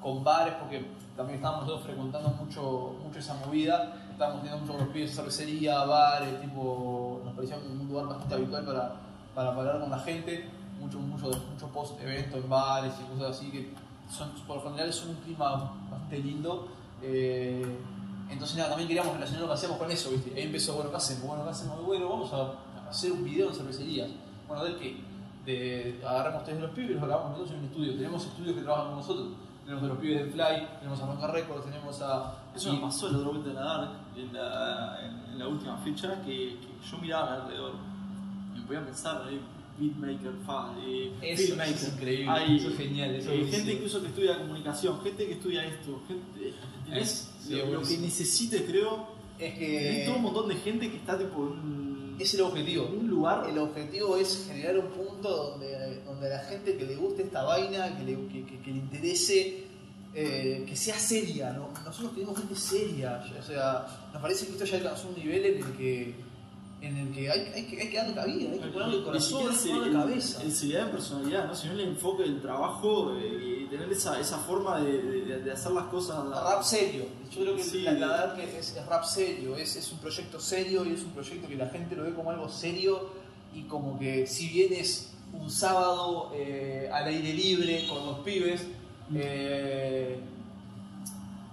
[0.02, 4.03] con bares, porque también estábamos nosotros frecuentando mucho, mucho esa movida.
[4.14, 8.64] Estábamos teniendo mucho con los pibes cervecería, bares, tipo, nos parecía un, lugar bastante habitual
[8.64, 8.96] para,
[9.34, 10.50] para hablar con la gente.
[10.80, 13.74] Mucho, mucho, mucho post-evento en bares y cosas así que
[14.46, 16.68] por lo general son un clima bastante lindo.
[17.02, 17.66] Eh,
[18.30, 20.34] entonces nada, también queríamos relacionar lo que hacíamos con eso, ¿viste?
[20.36, 21.28] Ahí empezó, bueno, ¿qué hacemos?
[21.28, 21.84] Bueno, ¿qué hacemos?
[21.84, 24.10] Bueno, vamos a hacer un video en cervecerías.
[24.48, 24.98] Bueno, ¿de qué?
[25.46, 27.96] De, agarramos tres los pibes y los grabamos nosotros en un estudio.
[27.96, 29.28] Tenemos estudios que trabajan con nosotros.
[29.66, 32.36] Tenemos de los pibes de Fly, tenemos a Ronca Records, tenemos a...
[32.56, 36.90] Eso pasó otra vuelta de la en la, en, en la última fecha, que, que
[36.92, 37.74] yo miraba alrededor.
[38.56, 39.40] Me podía pensar, eh,
[39.80, 41.74] beatmaker, fa, eh, Eso filmmaker.
[41.74, 45.26] es increíble, Hay, eso es genial, eso es eh, gente incluso que estudia comunicación, gente
[45.26, 47.30] que estudia esto, gente, ¿entendés?
[47.44, 49.08] Es- lo, lo que necesites, creo.
[49.40, 50.24] Es Tenés todo un que...
[50.32, 52.86] montón de gente que está tipo en es el objetivo.
[52.96, 53.50] un lugar.
[53.50, 57.44] El objetivo es generar un punto donde, donde a la gente que le guste esta
[57.44, 59.64] vaina, que le, que, que- que le interese,
[60.16, 61.52] eh, que sea seria.
[61.54, 61.70] ¿no?
[61.86, 63.24] Nosotros tenemos gente seria.
[63.40, 66.16] O sea, nos parece que esto ya alcanzó un nivel en el que,
[66.82, 69.50] en el que hay, hay que, hay que darle cabida, hay que ponerle Ni corazón,
[69.50, 70.44] hay que el- ponerle cabeza.
[70.44, 71.56] el seriedad en personalidad, ¿no?
[71.56, 75.72] sino el enfoque del trabajo eh, y tener esa, esa forma de, de- de hacer
[75.72, 76.18] las cosas.
[76.30, 77.06] rap serio.
[77.32, 77.82] Yo creo que Sí.
[77.82, 81.02] la, la verdad que es, es rap serio, es, es un proyecto serio y es
[81.04, 83.10] un proyecto que la gente lo ve como algo serio
[83.56, 88.62] y como que si bien es un sábado eh, al aire libre con los pibes,
[89.16, 90.20] eh,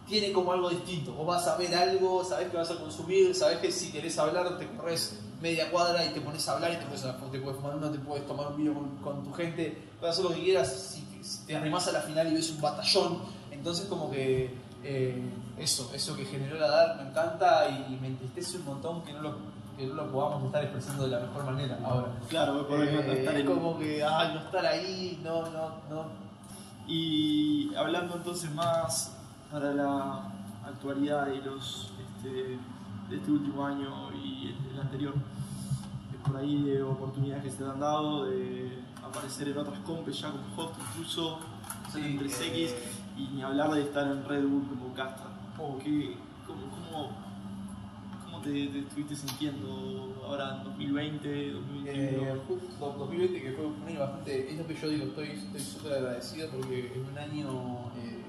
[0.08, 1.12] tiene como algo distinto.
[1.12, 4.58] Vos vas a ver algo, sabés que vas a consumir, sabés que si querés hablar
[4.58, 7.76] te corres media cuadra y te pones a hablar y te puedes, te puedes fumar
[7.76, 10.68] uno, te puedes tomar un vino con, con tu gente, puedes hacer lo que quieras,
[10.94, 13.18] si, si te arrimás a la final y ves un batallón,
[13.50, 15.22] entonces como que eh,
[15.58, 19.20] eso, eso que generó la DARK me encanta y, me entristece un montón que no
[19.22, 19.34] lo,
[19.78, 22.08] que no lo podamos estar expresando de la mejor manera ahora.
[22.28, 26.29] Claro, por Eh, estar es en- como que, ay, no estar ahí, no, no, no.
[26.86, 29.16] Y hablando entonces más
[29.50, 30.32] para la
[30.66, 32.58] actualidad y los este,
[33.08, 35.14] de este último año y el, el anterior,
[36.26, 40.30] por ahí de oportunidades que se te han dado de aparecer en otras compes ya
[40.30, 41.38] como host incluso
[41.92, 45.26] Sí, en 3X eh, y ni hablar de estar en Red Bull como Castra.
[45.58, 45.76] Oh.
[45.78, 46.16] ¿Qué-
[46.46, 47.10] ¿Cómo, cómo,
[48.42, 52.22] te, te estuviste sintiendo ahora en 2020, 2021?
[52.22, 55.92] Eh, justo 2020 que fue un año bastante, es lo que yo digo, estoy súper
[55.94, 57.48] agradecido porque es un año
[57.98, 58.22] eh,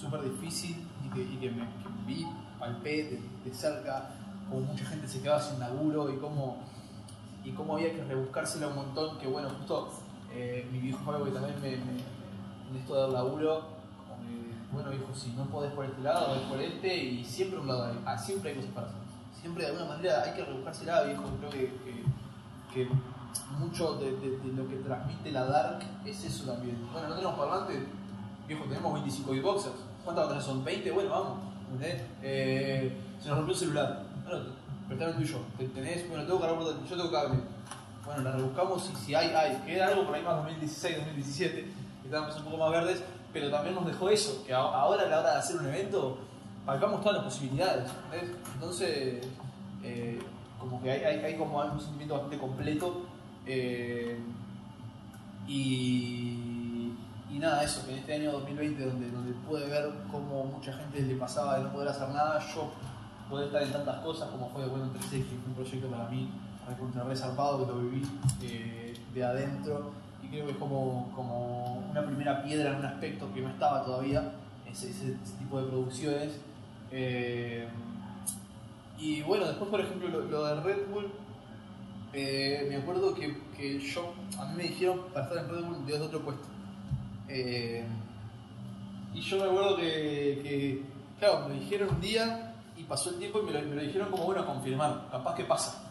[0.00, 2.26] súper difícil y que, y que me que vi,
[2.58, 4.10] palpé de, de cerca
[4.48, 6.58] como mucha gente se quedaba sin laburo y cómo,
[7.44, 9.90] y cómo había que rebuscársela un montón, que bueno, justo
[10.32, 12.16] eh, mi viejo fue que también me, me-
[12.70, 13.62] en esto del laburo,
[14.72, 17.92] bueno viejo, si no podés por este lado, ves por este y siempre un lado
[18.04, 19.00] ah, siempre hay cosas para hacer.
[19.46, 22.04] Siempre de alguna manera hay que rebuscársela, viejo, creo que- que
[22.74, 22.88] que
[23.60, 26.76] mucho de, de- de lo que transmite la Dark es eso también.
[26.92, 27.78] Bueno, no tenemos parlantes,
[28.48, 29.74] viejo, tenemos 25 beatboxers.
[30.02, 30.64] ¿Cuántas baterías son?
[30.64, 30.92] ¿20?
[30.92, 31.38] Bueno, vamos.
[32.22, 34.02] Eh, se nos rompió el celular.
[34.24, 34.44] Bueno,
[34.88, 35.38] prestame el tuyo.
[35.56, 36.08] ¿Te- ¿Tenés?
[36.08, 37.38] Bueno, tengo cargador portátil, yo tengo cable.
[38.04, 39.62] Bueno, la rebuscamos y si hay, hay.
[39.64, 41.70] Queda algo por ahí más 2016, 2017, que
[42.08, 43.00] estábamos un poco más verdes,
[43.32, 46.18] pero también nos dejó eso, que ahora a la hora de hacer un evento,
[46.66, 47.90] palpamos todas las posibilidades.
[48.54, 49.24] Entonces,
[49.82, 50.18] eh,
[50.58, 53.06] como que hay, como un sentimiento bastante completo.
[53.46, 54.18] eh,
[55.48, 56.92] y,
[57.38, 61.14] nada, eso, que en este año 2020, donde, donde pude ver cómo mucha gente le
[61.16, 62.70] pasaba de no poder hacer nada, yo
[63.28, 66.28] poder estar en tantas cosas como fue bueno 3X, que fue un proyecto para mí
[66.66, 68.02] recontra resarpado, que lo viví
[68.42, 69.92] eh, de adentro
[70.22, 73.84] y creo que es como, como una primera piedra en un aspecto que no estaba
[73.84, 74.32] todavía,
[74.68, 76.40] ese- ese tipo de producciones.
[76.90, 77.66] Eh,
[78.98, 81.12] y bueno, después por ejemplo lo, de Red Bull,
[82.12, 85.86] eh, me acuerdo que, que yo, a mí me dijeron para estar en Red Bull
[85.86, 86.46] de otro puesto.
[87.28, 87.84] Eh,
[89.14, 90.82] y yo me acuerdo que,
[91.18, 94.44] claro, me dijeron un día y pasó el tiempo y me lo, dijeron como bueno
[94.46, 95.82] confirmar, capaz que pasa.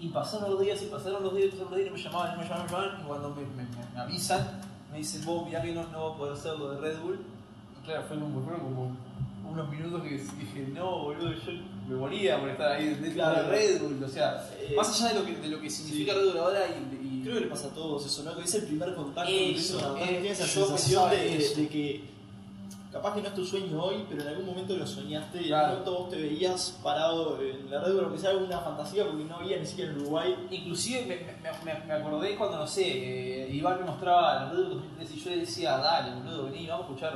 [0.00, 2.32] Y pasaron los días y pasaron los días y pasaron los días y me llamaban,
[2.32, 3.00] no me llamaban, me llamaban.
[3.00, 3.36] Y cuando
[3.94, 6.80] me avisan, me dicen, vos mirá que no, no va a poder hacer lo de
[6.80, 7.20] Red Bull.
[7.78, 8.96] Y claro, fue como, fueron como
[9.54, 11.52] unos minutos que dije, no, boludo, yo
[11.88, 13.42] me moría por estar ahí dentro Claro.
[13.44, 14.02] de Red Bull.
[14.04, 16.60] O sea, Eh, más allá de lo que, de lo que significa Red Bull ahora
[16.68, 18.36] y, y- Creo que le pasa a todos eso, ¿no?
[18.36, 21.58] Que es el primer contacto Eso, con eso, eh, tiene esa sensación de, en eso.
[21.58, 22.04] de que
[22.92, 25.46] capaz que no es tu sueño hoy, pero en algún momento lo soñaste y en
[25.48, 25.64] Claro.
[25.68, 29.36] algún momento vos te veías parado en la red, aunque sea una fantasía, porque no
[29.36, 30.36] había ni siquiera en Uruguay.
[30.50, 32.82] Inclusive me, me- acordé cuando, no sé,
[33.46, 36.66] eh, Iván me mostraba la Red Bull 2003 y yo le decía, dale, boludo, vení,
[36.66, 37.14] vamos a escuchar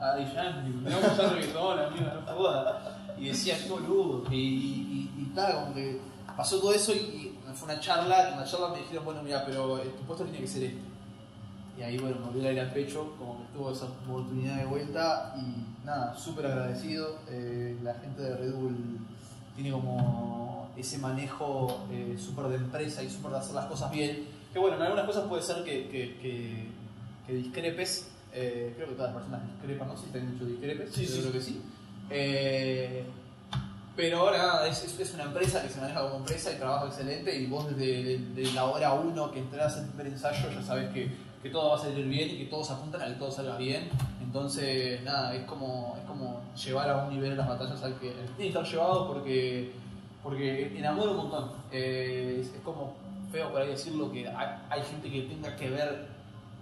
[0.00, 2.76] a Daddy Yankee, vamos a escuchar reggaetón, amigo, no jodas.
[3.18, 4.24] Y decía, qué boludo.
[4.30, 6.00] Y, y, y claro, como que
[6.36, 9.78] pasó todo eso y, fue una charla, en la charla me dijeron, bueno, mira, pero
[9.78, 10.78] eh, tu puesto tiene que ser este.
[11.78, 14.66] Y ahí, bueno, me dio el aire al pecho, como que tuvo esa oportunidad de
[14.66, 17.18] vuelta y nada, súper agradecido.
[17.28, 18.76] Eh, la gente de Red Bull
[19.54, 24.26] tiene como ese manejo eh, súper de empresa y súper de hacer las cosas bien.
[24.52, 26.68] Que bueno, en algunas cosas puede ser que, que-
[27.26, 28.10] que discrepes.
[28.40, 31.12] Eh, creo que todas las personas discrepan, no sé si han dicho discrepes, Sí, yo
[31.12, 31.20] sí.
[31.20, 31.62] creo que sí.
[32.10, 33.04] Eh,
[33.96, 37.34] pero ahora es, es- es una empresa que se maneja como empresa y trabaja excelente
[37.36, 40.88] y vos desde, desde la hora uno que entras en el primer ensayo ya sabes
[40.90, 41.10] que,
[41.42, 43.88] que todo va a salir bien y que todos apuntan a que todo salga bien.
[44.22, 48.36] Entonces, nada, es como, es como llevar a un nivel las batallas al que tiene
[48.36, 49.72] que estar llevado porque,
[50.22, 51.50] porque enamora un montón.
[51.72, 52.94] Eh, es, es como
[53.32, 56.06] feo por ahí decirlo que hay, hay gente que tenga que ver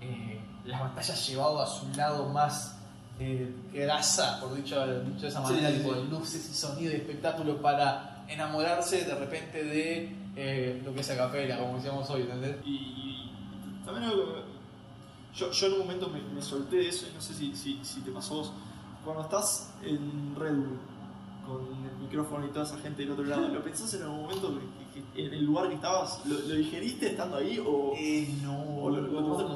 [0.00, 0.35] eh,
[0.66, 2.76] las batallas llevado a su lado más
[3.18, 6.00] eh, grasa, por dicho, dicho de esa Sí, manera, sí, tipo sí.
[6.00, 11.10] de luces y sonido y espectáculo para enamorarse de repente de eh, lo que es
[11.10, 12.56] acapela, como decíamos hoy, ¿entendés?
[12.64, 13.32] Y, y
[13.84, 14.42] también algo
[15.34, 17.78] yo, yo en un momento me, me solté de eso y no sé si, si,
[17.84, 18.52] si te pasó vos.
[19.04, 20.78] Cuando estás en Red Bull
[21.46, 24.58] con el micrófono y toda esa gente del otro lado, ¿lo pensás en algún momento
[25.14, 26.20] en el lugar que estabas?
[26.26, 28.75] ¿Lo, lo digeriste estando ahí o, Eh, no.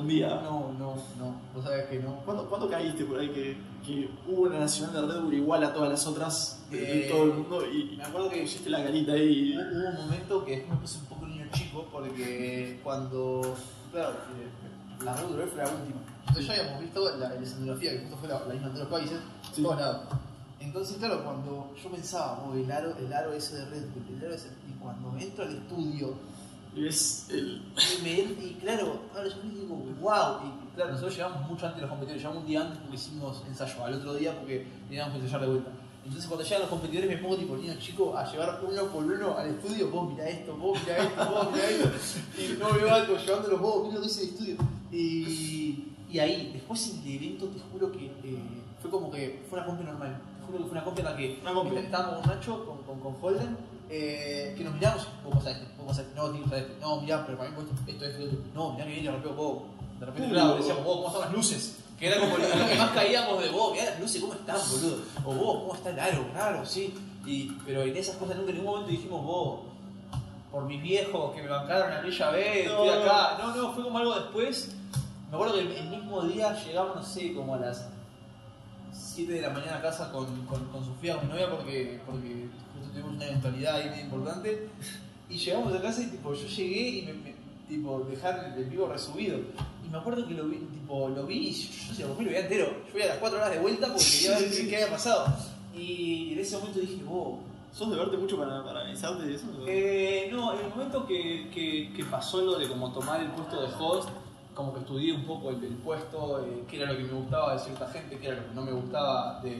[0.01, 0.29] Un día?
[0.43, 1.35] No, no, no.
[1.55, 2.17] Vos sabés que no.
[2.25, 5.73] ¿Cuándo, cuándo caíste por ahí que, que hubo una nacional de Red Bull igual a
[5.73, 9.13] todas las otras de, Eh, todo el mundo y, Me acuerdo que pusiste la carita
[9.13, 9.55] ahí?
[9.57, 13.57] Hubo un momento que me puse un poco niño chico porque cuando.
[13.93, 16.01] Claro, eh, la Red Bull fue la última.
[16.29, 18.91] Entonces ya habíamos visto la, la escenografía, que justo fue la, la misma en todos
[18.91, 19.19] los países,
[19.53, 19.63] Sí.
[19.63, 20.01] todos lados.
[20.61, 24.25] Entonces, claro, cuando yo pensaba, oh, el aro, el aro ese de Red Bull, el
[24.27, 26.15] aro ese, y cuando entro al estudio,
[26.77, 27.63] es el.
[27.99, 31.77] y, me, y claro, ahora yo me digo, wow, y claro, nosotros llegamos mucho antes
[31.77, 35.15] de los competidores, llegamos un día antes porque hicimos ensayo, al otro día porque teníamos
[35.15, 35.71] que ensayar de vuelta.
[36.05, 39.37] Entonces cuando llegan los competidores me pongo tipo niño chico a llevar uno por uno
[39.37, 41.89] al estudio, vos mirá esto, vos mirá esto, vos mirá esto,
[42.39, 44.57] y no veo algo llevándolos vos, mirá lo que hice el estudio.
[44.91, 48.39] Y, y ahí, después en el evento te juro que eh,
[48.81, 51.17] fue como que fue una compra normal, te juro que fue una compra en la
[51.17, 51.67] que estábamos
[52.21, 53.57] con Nacho, con, con, con Holden,
[53.91, 56.29] eh, que nos miramos, vos pasás este, vos pasás este, no,
[56.81, 59.35] no, mirá, pero para mí esto, esto, esto, esto, no, mirá que bien le rompió
[59.35, 59.63] vos.
[59.99, 60.33] De repente, Uh.
[60.33, 61.77] claro, decíamos, vos, ¿cómo están las luces?
[61.99, 65.03] Que era como lo que más caíamos de vos, mirá las luces, ¿cómo están, boludo?
[65.25, 66.27] O vos, ¿cómo está el aro?
[66.33, 66.95] Claro, sí.
[67.27, 69.61] Y, pero en esas cosas nunca en ningún momento dijimos, vos,
[70.51, 72.93] por mis viejos que me bancaron aquella vez, estoy No.
[72.93, 73.39] acá.
[73.39, 74.75] No, no, fue como algo después.
[75.31, 77.89] Me acuerdo que el, mismo día llegamos, no sé, como a las
[78.93, 82.49] 7 de la mañana a casa con, con, con Sofía, con mi novia, porque, porque
[83.01, 84.69] tuvimos una eventualidad ahí muy importante.
[85.29, 87.35] Y llegamos a casa y tipo, yo llegué y me, me-
[87.69, 89.39] tipo, dejar el vivo resubido.
[89.87, 92.41] Y me acuerdo que lo vi, tipo, lo vi y yo, yo, se lo veía
[92.41, 92.67] entero.
[92.87, 95.27] Yo fui a las 4 horas de vuelta porque quería ver qué, qué había pasado.
[95.77, 97.39] Y en ese momento dije, wow,
[97.73, 99.47] ¿Sos de verte mucho para, para analizarte de eso?
[99.69, 103.63] eh, no, en el momento que, que, que pasó lo de como tomar el puesto
[103.63, 104.09] de host,
[104.57, 107.53] como que estudié un poco el, el puesto, eh, qué era lo que me gustaba
[107.55, 109.51] de cierta gente, qué era lo que no me gustaba de,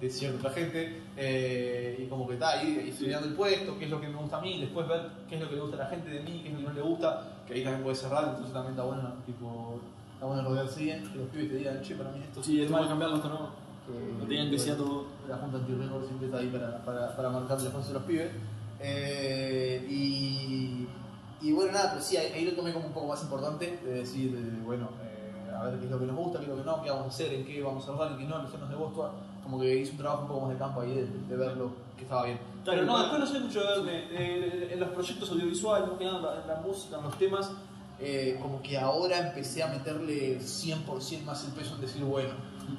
[0.00, 3.90] de, de cierta gente, eh, y como que está ahí estudiando el puesto, qué es
[3.90, 5.80] lo que me gusta a mí, después ver qué es lo que le gusta a
[5.80, 7.96] la gente de mí, qué es lo que no le gusta, que ahí también puede
[7.96, 9.80] cerrar, entonces también está bueno, tipo,
[10.14, 12.66] está bueno rodearse bien, que los pibes te digan, che, para mí esto Sí, es
[12.66, 12.80] es mal.
[12.82, 13.38] malo cambiarlo esto no.
[13.86, 15.06] que- No tenían que decir todo.
[15.28, 18.30] la Junta Antirrecord siempre está ahí para, para, para marcar pasos de los pibes.
[18.80, 20.86] Eh, y,
[21.40, 23.92] y bueno, nada, pero sí, ahí, ahí lo tomé como un poco más importante, de
[23.94, 26.56] decir, eh, bueno, eh, a ver qué es lo que nos gusta, qué es lo
[26.56, 28.52] que no, qué vamos a hacer, en qué vamos a rodar, en qué no, los
[28.70, 29.10] de Boston.
[29.46, 32.02] Como que hice un trabajo un poco más de campo ahí, de, de verlo, que
[32.02, 32.38] estaba bien.
[32.64, 34.04] Pero no, después no soy mucho de verme.
[34.10, 37.52] Eh, en los proyectos audiovisuales, más que nada en la, música, en los temas,
[38.00, 42.34] eh, como que ahora empecé a meterle 100% más el peso en decir, bueno,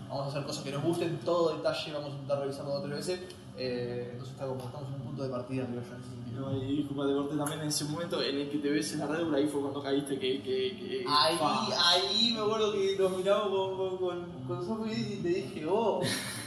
[0.10, 2.86] vamos a hacer cosas que nos gusten, todo detalle, vamos a intentar revisarlo dos o
[2.86, 3.20] tres veces.
[3.60, 6.42] Eh, entonces está como, estamos en un punto de partida, creo yo, en ese sentido.
[6.42, 9.00] No, y disculpa de corte también en ese momento en el que te ves en
[9.00, 10.44] la red, ahí fue cuando caíste que.
[10.44, 11.38] que, que Ahí,
[11.76, 16.02] ahí me acuerdo que nos miramos con, con, con, con y te dije, oh,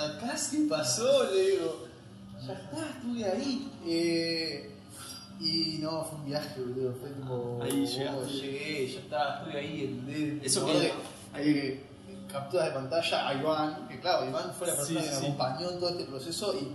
[0.00, 1.24] ¿sacás qué pasó?
[1.32, 1.84] Le digo,
[2.46, 3.72] ya está, estuve ahí.
[3.86, 4.74] Eh,
[5.40, 6.94] y no, fue un viaje, boludo.
[6.94, 7.62] Fue como.
[7.62, 9.84] Ahí oh, llegué, ya está, estuve ahí.
[9.84, 10.46] ¿entendés?
[10.46, 11.88] Eso que-
[12.30, 15.70] capturas de pantalla a Iván, que claro, Iván fue la persona Sí, que me acompañó
[15.70, 16.74] en todo este proceso y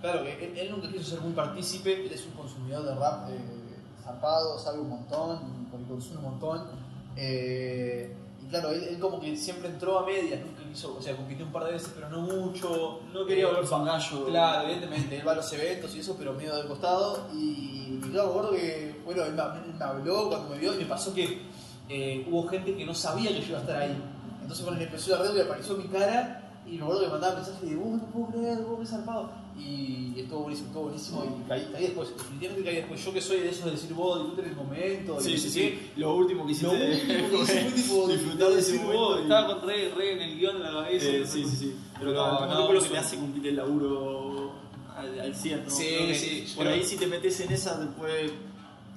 [0.00, 3.30] claro, que él, él nunca quiso ser muy partícipe, él es un consumidor de rap
[3.30, 3.38] eh,
[4.02, 5.38] zarpado, sabe un montón,
[5.72, 6.64] y consume un montón.
[7.16, 8.12] eh,
[8.42, 11.52] y claro, él, él como que siempre entró a medias, nunca o sea, compitió un
[11.52, 13.00] par de veces, pero no mucho.
[13.12, 14.26] No quería Eh, volverse un gallo.
[14.26, 17.28] Claro, evidentemente, él va a los eventos y eso, pero medio del costado.
[17.34, 20.84] Y, y claro, me acuerdo que, bueno, él me, habló cuando me vio y me
[20.86, 21.42] pasó que
[21.88, 23.96] eh, hubo gente que no sabía que yo iba a estar ahí.
[24.40, 27.68] Entonces cuando empezó la red le apareció mi cara y me acuerdo que mandaba mensajes
[27.68, 29.30] de, vos no puedo creer, vos me zarpado.
[29.58, 33.04] Y estuvo buenísimo, estuvo buenísimo y caí, caí después, definitivamente caí después.
[33.04, 35.18] Yo que soy de esos de decir, vos disfruten el momento.
[35.20, 35.90] y Sí, no sí, sí.
[35.96, 39.46] Lo último que Lo hiciste último que hice fue tipo disfrutar de decir, vos, estaba
[39.58, 41.06] con re, re en el guion en la cabeza.
[41.08, 41.76] Eh, sí, sí, sí.
[41.98, 44.52] Pero No, no, tiempo lo que te hace cumplir el laburo
[44.96, 45.70] al, al 100, ¿no?
[45.70, 48.30] Sí, que sí, Por ahí si te metes en esa te puede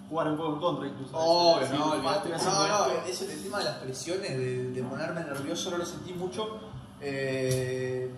[0.09, 1.18] jugar un poco en contra incluso.
[1.18, 5.78] Obvio, no, no, no, eso el tema de las presiones, de, de ponerme nervioso, no
[5.78, 6.59] lo sentí mucho.
[7.01, 8.09] eh,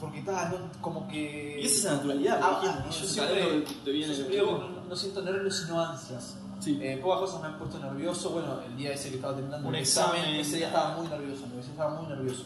[0.00, 1.60] porque estaba como que.
[1.62, 2.40] Y esa es la naturalidad.
[2.42, 3.06] Ah, que ah, yo ¿no?
[3.06, 6.36] siempre, te viene yo siempre digo no, no siento nervios sino ansias.
[6.60, 6.78] Sí.
[6.82, 8.30] Eh, pocas cosas me han puesto nervioso.
[8.30, 10.24] Bueno, el día ese que estaba terminando Un el examen.
[10.36, 11.44] ese día estaba muy nervioso.
[11.60, 12.44] ese estaba muy nervioso.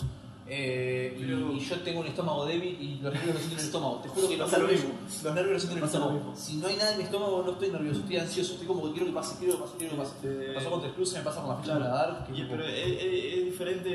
[0.55, 3.61] Eh, y- Pero- y, yo tengo un estómago débil y los nervios los siento en
[3.61, 3.97] el estómago.
[4.03, 5.01] Te juro que los Pasa lo nervios, mismo.
[5.23, 6.33] los nervios los siento en el estómago.
[6.37, 8.53] Si no hay nada en mi estómago, no estoy nervioso, estoy ansioso.
[8.53, 10.13] Estoy como que quiero que pase, quiero que pase, quiero que pase.
[10.17, 12.27] Este- Me pasó con Tres Cruces, me pasa con la ficha de la Dark.
[12.27, 13.91] que Y- es pero es, es- es diferente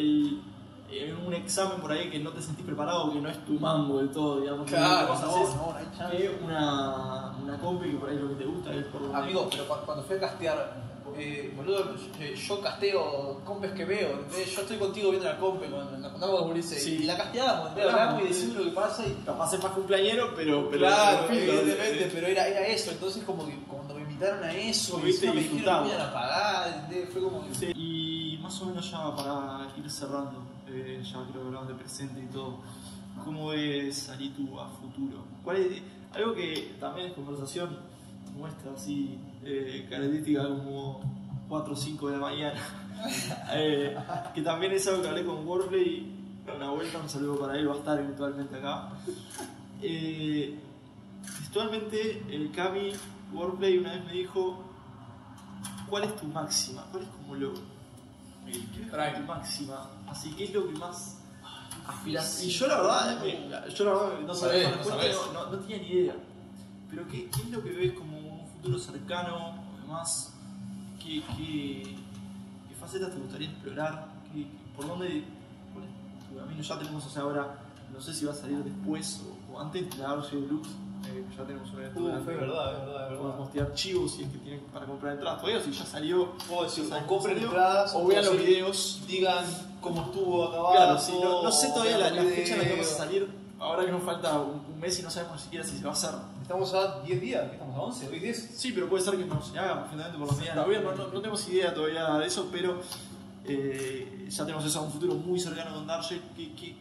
[0.00, 0.40] el,
[0.90, 3.98] en un examen por ahí que no te sentís preparado, que no es tu mambo
[3.98, 4.66] del todo, digamos.
[4.68, 6.16] Claro, vos no, no, hay chance.
[6.16, 9.48] que una, la compi, que por ahí lo que te gusta es por donde- Amigo,
[9.50, 14.54] pero cu- cuando fui a castear, eh, boludo, yo, yo casteo compes que veo, ¿entendés?
[14.54, 16.98] Yo estoy contigo viendo la compe cuando nos contamos con Ulises Sí.
[17.00, 17.92] y la casteábamos, ¿entendés?
[17.94, 19.12] Hablamos, y decimos lo que pasa y.
[19.24, 20.68] Capaz es más cumpleañero, pero.
[20.70, 24.44] pero claro, pero, evidentemente, eh, pero era, era eso, entonces como que cuando me invitaron
[24.44, 27.08] a eso, viste y me dijeron que iban a pagar, ¿entendés?
[27.12, 27.54] Fue como que.
[27.54, 31.74] Sí, Y más o menos ya para ir cerrando, eh, ya creo que hablamos de
[31.74, 32.58] presente y todo,
[33.24, 35.24] ¿cómo ves Aritu a futuro?
[35.44, 37.78] ¿Cuál es, algo que también es conversación
[38.36, 41.00] muestra así, eh, característica como
[41.48, 42.60] 4 o 5 de la mañana,
[43.52, 43.96] eh,
[44.34, 46.14] que también es algo que hablé con Warplay,
[46.56, 48.90] una vuelta, un saludo para él, va a estar eventualmente acá.
[51.38, 52.92] Textualmente, el Cami
[53.32, 54.62] Warplay una vez me dijo,
[55.88, 56.84] ¿cuál es tu máxima?
[56.90, 57.77] ¿Cuál es como lo...
[58.52, 59.12] ¿Qué es Prime.
[59.20, 59.90] tu máxima?
[60.08, 61.18] Así, ¿qué es lo que más
[61.86, 62.26] aspiras?
[62.30, 62.46] Sí.
[62.46, 65.86] Y yo la verdad, eh, yo la verdad no sabía no, no- no tenía ni
[65.88, 66.16] idea.
[66.90, 69.54] Pero ¿qué, qué es lo que ves como un futuro cercano?
[69.78, 70.32] Además,
[71.02, 71.82] ¿qué, qué,
[72.68, 74.08] qué facetas te gustaría explorar?
[74.32, 75.24] ¿Qué, qué- ¿Por dónde?
[75.74, 76.62] ¿Cuál es tu camino?
[76.62, 77.58] Ya tenemos, o sea, ahora,
[77.92, 80.70] no sé si va a salir después o, o antes de la Arce Deluxe.
[81.06, 82.00] Eh, ya tenemos un evento.
[82.00, 83.36] Uh, verdad, es verdad, es Podemos verdad.
[83.36, 86.32] postear si es que tienen para comprar entradas todavía, si ya salió.
[86.62, 89.02] Decir, ¿sabes o compren entradas o vean los videos.
[89.06, 89.44] Digan
[89.80, 90.72] cómo estuvo acabado.
[90.74, 93.28] Claro, sí, no, no sé todavía la, la fecha en la que vamos a salir.
[93.60, 95.90] Ahora que nos falta un, un mes y no sabemos ni siquiera si se va
[95.90, 96.10] a hacer.
[96.42, 98.08] Estamos a 10 días, ¿qué estamos a 11?
[98.08, 98.50] ¿Hoy 10?
[98.56, 100.80] Sí, pero puede ser que no se haga perfectamente por los días de la vida.
[100.80, 102.80] No, no, no tenemos idea todavía de eso, pero
[103.44, 106.22] eh, ya tenemos eso a un futuro muy cercano con Darshell.
[106.36, 106.76] ¿Qué, qué,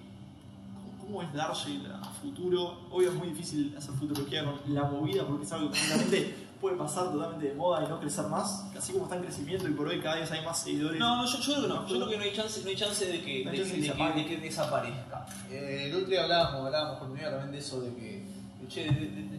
[1.08, 2.82] cómo, es Darshell a futuro?
[2.92, 6.76] Obvio es muy difícil hacer futurología con la movida porque es algo que seguramente puede
[6.76, 8.66] pasar totalmente de moda y no crecer más.
[8.78, 11.00] Así como está en crecimiento y por hoy cada vez hay más seguidores.
[11.00, 11.88] No, no, yo, yo creo que no.
[11.88, 13.82] Yo creo que no hay chance, no hay chance de que, No de, chance de
[13.82, 13.96] que, que.
[15.52, 18.26] Eh, el otro día hablábamos, hablábamos con mi amiga también de eso, de que,
[18.68, 19.38] che, de- de- de-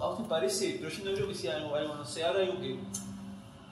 [0.00, 0.76] ¿a usted parece?
[0.80, 2.78] Pero yo no creo que sea algo, algo no sé, ahora algo que,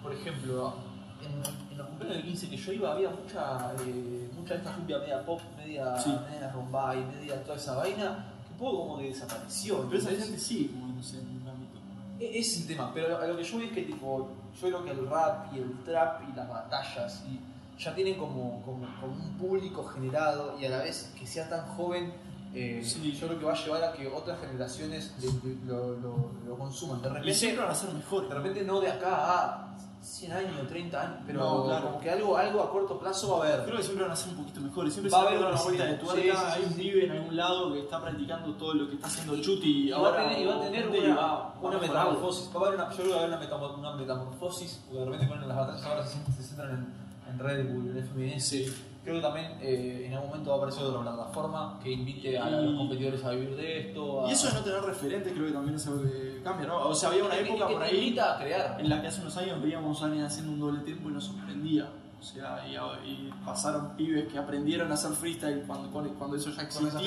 [0.03, 0.75] por ejemplo,
[1.23, 4.75] en, en los cumpleaños del 15 que yo iba había mucha, eh, mucha de esta
[4.75, 6.11] cumbia media pop, media, Sí.
[6.31, 9.85] media rumba y media toda esa vaina, que un poco como que desapareció.
[9.89, 11.79] pero esa gente sí, moviéndose en un ámbito.
[12.19, 14.29] E- es el tema, pero a lo que yo veo es que tipo,
[14.61, 17.41] yo creo que el rap y el trap y las batallas y
[17.83, 21.67] ya tienen como, como, como un público generado y a la vez que sea tan
[21.69, 22.13] joven,
[22.53, 23.13] eh, Sí.
[23.13, 27.01] yo creo que va a llevar a que otras generaciones le- lo, lo- lo consuman.
[27.01, 28.29] De Y repente, siempre van a ser mejores.
[28.29, 31.87] de repente no de acá a 100 años, 30 años, pero No, claro.
[31.89, 33.65] como que algo, algo a corto plazo va a haber.
[33.67, 34.93] Creo que siempre van a ser un poquito mejores.
[34.95, 36.21] Siempre Va a haber una un vuelta de tuerca.
[36.23, 36.75] Sí, sí, hay un sí.
[36.81, 39.99] pibe en algún lado que está practicando todo lo que está haciendo Chuti y va,
[39.99, 42.51] ahora a tener, y va a tener una, va- una va metamorfosis.
[42.55, 45.27] Va a haber una, yo creo que va a haber una metamorfosis, porque de repente
[45.27, 48.90] ponen las batallas ahora se, se centran en, en Red Bull, en FMS.
[49.03, 52.49] Creo que también eh, en algún momento va a aparecer otra plataforma que invite a
[52.51, 54.27] Y- los competidores a vivir de esto.
[54.27, 56.89] A, Y eso de no tener referentes creo que también es algo que cambia, ¿no?
[56.89, 58.77] O sea, había una que- época que por ahí invita a crear.
[58.81, 61.25] en la que hace unos años veíamos a alguien haciendo un doble tiempo y nos
[61.25, 61.89] sorprendía.
[62.21, 62.75] O sea, y,
[63.11, 65.89] y pasaron pibes que aprendieron a hacer freestyle cuando,
[66.19, 67.01] cuando, eso ya existía.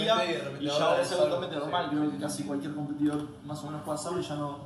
[0.60, 1.89] y Y ya ahora es algo totalmente normal.
[1.91, 4.58] Creo que casi cualquier competidor más o menos puede hacerlo y ya no.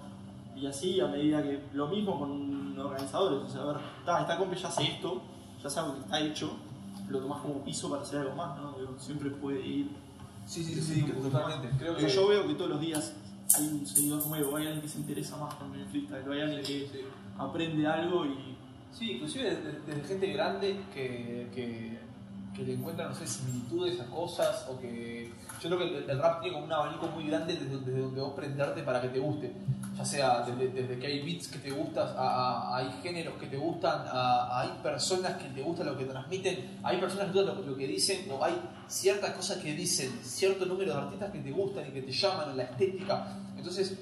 [0.56, 1.62] Y así a medida que.
[1.74, 3.40] Lo mismo con organizadores.
[3.40, 5.22] O sea, a ver, está, esta compa ya hace esto,
[5.62, 6.50] ya sabe que está hecho,
[7.10, 8.74] lo tomás como piso para hacer algo más, ¿no?
[8.80, 9.90] Digo, siempre puede ir
[10.46, 11.70] Sí, sí, Sí, que totalmente.
[11.78, 13.14] Creo que yo veo que todos los días
[13.58, 16.62] hay un seguidor nuevo, hay alguien que se interesa más con el freestyle, hay alguien
[16.62, 17.02] que Sí.
[17.38, 18.56] aprende algo y.
[18.98, 22.00] Sí, inclusive desde, desde gente grande que, que,
[22.56, 25.32] que le encuentra, no sé, similitudes a cosas o que...
[25.62, 28.22] Yo creo que el, el rap tiene como un abanico muy grande desde, desde donde
[28.22, 29.52] vos prenderte para que te guste.
[29.98, 33.48] Ya sea desde, desde que hay beats que te gustan, a, a- hay géneros que
[33.48, 37.46] te gustan, a- hay personas que te gustan lo que transmiten, hay personas que te
[37.46, 38.54] lo, lo que dicen, o hay
[38.88, 42.56] ciertas cosas que dicen, cierto número de artistas que te gustan y que te llaman,
[42.56, 43.28] la estética.
[43.58, 43.98] Entonces,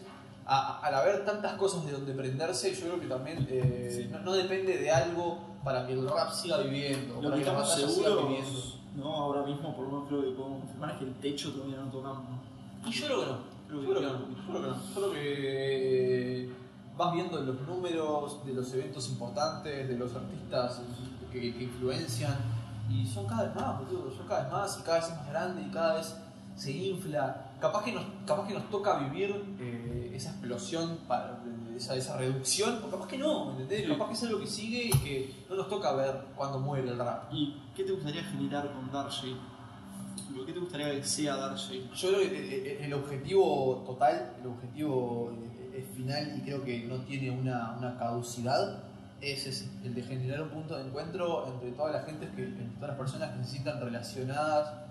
[0.45, 4.09] a- al haber tantas cosas de donde prenderse, yo creo que también eh, Sí.
[4.11, 8.79] no, no depende de algo para que el rap siga viviendo, Lo que estamos seguros,
[8.95, 11.77] no, ahora mismo por lo menos creo que podemos confirmar es que el techo todavía
[11.77, 12.23] no tocamos.
[12.29, 12.89] ¿no?
[12.89, 13.37] Y yo creo que no.
[13.67, 14.19] Creo Yo que creo no.
[14.19, 14.75] Yo creo que no.
[14.75, 16.49] Yo creo que eh,
[16.95, 20.81] vas viendo los números de los eventos importantes, de los artistas
[21.31, 22.35] que, que influencian,
[22.89, 25.29] y son cada vez más, boludo, son cada vez más, y cada vez es más
[25.29, 26.15] grande, y cada vez
[26.55, 27.51] se infla.
[27.59, 31.39] Capaz que nos, capaz que nos toca vivir eh, esa explosión, para,
[31.75, 33.81] esa, esa reducción, o capaz que no, ¿entendés?
[33.83, 33.87] Sí.
[33.87, 36.97] Capaz que es algo que sigue y que no nos toca ver cuando muere el
[36.97, 37.31] rap.
[37.33, 39.35] ¿Y qué te gustaría generar con Darcy?
[40.45, 41.89] ¿Qué te gustaría que sea Darcy?
[41.95, 46.63] Yo creo que el, el- el objetivo total, el objetivo eh, eh, final, y creo
[46.63, 48.83] que no tiene una, una caducidad,
[49.21, 52.65] es ese, el de generar un punto de encuentro entre todas las gentes, que, entre
[52.75, 54.84] todas las personas que sientan relacionadas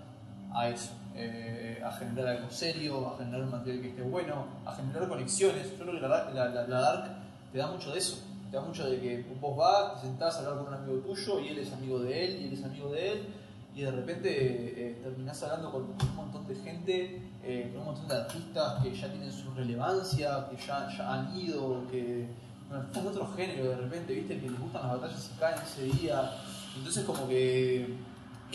[0.55, 4.73] a eso, eh, a generar algo serio, a generar un material que esté bueno, a
[4.73, 5.71] generar conexiones.
[5.77, 7.11] Yo creo que la, la, la, la Dark
[7.51, 10.39] te da mucho de eso, te da mucho de que vos vas, te sentás a
[10.39, 12.89] hablar con un amigo tuyo y él es amigo de él y él es amigo
[12.89, 13.27] de él
[13.75, 18.07] y de repente eh, terminás hablando con un montón de gente, eh, con un montón
[18.07, 22.25] de artistas que ya tienen su relevancia, que ya, han ido, que
[22.69, 25.83] bueno, de otro género de repente, viste, que les gustan las batallas y caen ese
[25.97, 26.31] día.
[26.77, 27.97] Entonces como que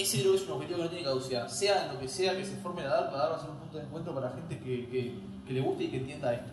[0.02, 1.48] ese creo que es un objetivo que no tiene caducidad.
[1.48, 3.50] Sea en lo que sea que se forme la DARPA, la DARPA va a ser
[3.50, 5.14] un punto de encuentro para gente que, que,
[5.46, 6.52] que le guste y que entienda esto.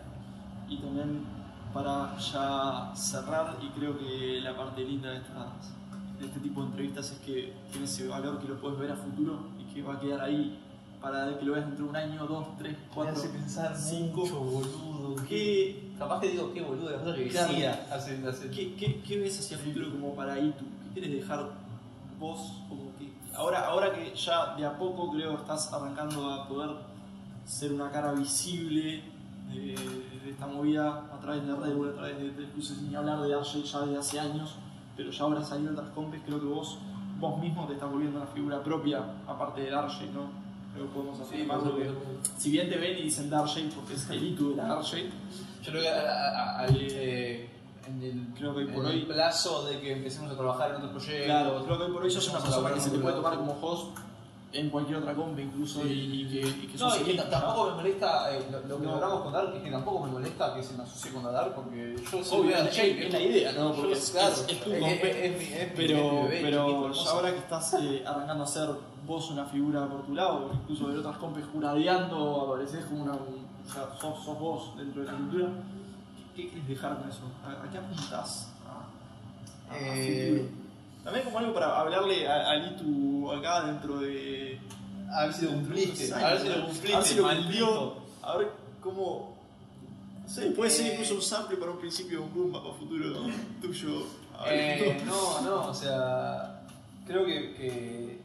[0.68, 1.24] Y también
[1.72, 5.72] para ya cerrar, y creo que la parte linda de, estas,
[6.18, 8.96] de este tipo de entrevistas es que tiene ese valor que lo puedes ver a
[8.96, 10.58] futuro y que va a quedar ahí
[11.00, 14.22] para que lo veas dentro de un año, dos, tres, cuatro, hace pensar cinco.
[14.22, 15.24] mucho, boludo.
[15.28, 17.48] ¿Qué, Capaz que digo, qué boludo, la cosa que Claro.
[17.52, 18.50] decía hace, hace...
[18.50, 20.64] qué, qué, qué ves hacia el futuro como para ahí tú?
[20.94, 21.50] ¿Qué quieres dejar
[22.18, 22.62] vos?
[22.68, 22.87] Como
[23.38, 26.70] ahora, ahora que ya de a poco creo estás arrancando a poder
[27.46, 29.02] ser una cara visible
[29.52, 29.74] de,
[30.24, 33.34] de esta movida a través de Red Bull, a través de, de sin hablar de
[33.34, 34.56] RJ ya desde hace años,
[34.96, 36.76] pero ya ahora saliendo otras compes, creo que vos,
[37.18, 40.48] vos mismo te estás volviendo una figura propia, aparte de Darjay, ¿no?
[40.74, 41.46] Creo que podemos Sí, que-
[41.94, 41.94] supuesto.
[42.36, 45.10] Si bien te ven y dicen Darjay porque es el hito de la Darjay,
[45.62, 47.50] Yo creo que a- a- a- al, eh,
[47.88, 50.76] en el, Creo que hoy por el hoy- plazo de que empecemos a trabajar en
[50.76, 51.24] otros proyectos.
[51.26, 53.58] Claro, creo que hoy por hoy sos una persona que se te puede tomar como
[53.60, 53.96] host
[54.50, 55.90] en cualquier otra compa incluso y,
[56.22, 58.92] y que, y que No, y que tampoco me molesta, eh, lo, lo que No.
[58.92, 61.96] logramos con Dark es que tampoco me molesta que se me asocie con Dark porque
[62.10, 63.72] yo soy Obvio, es- la idea, ¿no?
[63.74, 64.76] Porque es- claro, es- es tu mi
[65.76, 68.70] Pero, bebé, pero ahora que estás eh, arrancando a ser
[69.06, 73.12] vos una figura por tu lado, incluso de otras compes juradeando, apareces como una.
[73.14, 75.48] O sea, sos, sos vos dentro de la cultura.
[76.38, 77.22] ¿Qué, quieres dejar con eso?
[77.44, 78.48] ¿A, a qué apuntás?
[78.64, 80.48] A, a- Eh?
[81.02, 84.60] También como algo para hablarle a, Litu acá dentro de.
[85.12, 87.44] A ver si lo cumpliste, a ver si lo cumpliste, A ver si lo maldito.
[87.44, 87.94] cumplió.
[88.22, 88.48] A ver
[88.80, 89.36] cómo.
[90.22, 93.26] No sé, puede ser incluso un sample para un principio de un boom para futuro
[93.60, 94.02] tuyo.
[94.46, 96.60] Eh, no, no, o sea,
[97.06, 98.20] creo que, que,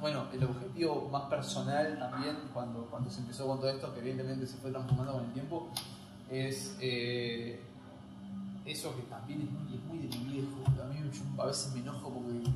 [0.00, 4.46] bueno, el objetivo más personal también, cuando, cuando se empezó con todo esto, que evidentemente
[4.46, 5.68] se fue transformando con el tiempo,
[6.30, 7.60] es eh,
[8.64, 10.82] eso que también es muy, es muy de mi viejo.
[10.82, 12.50] A mí yo a veces me enojo porque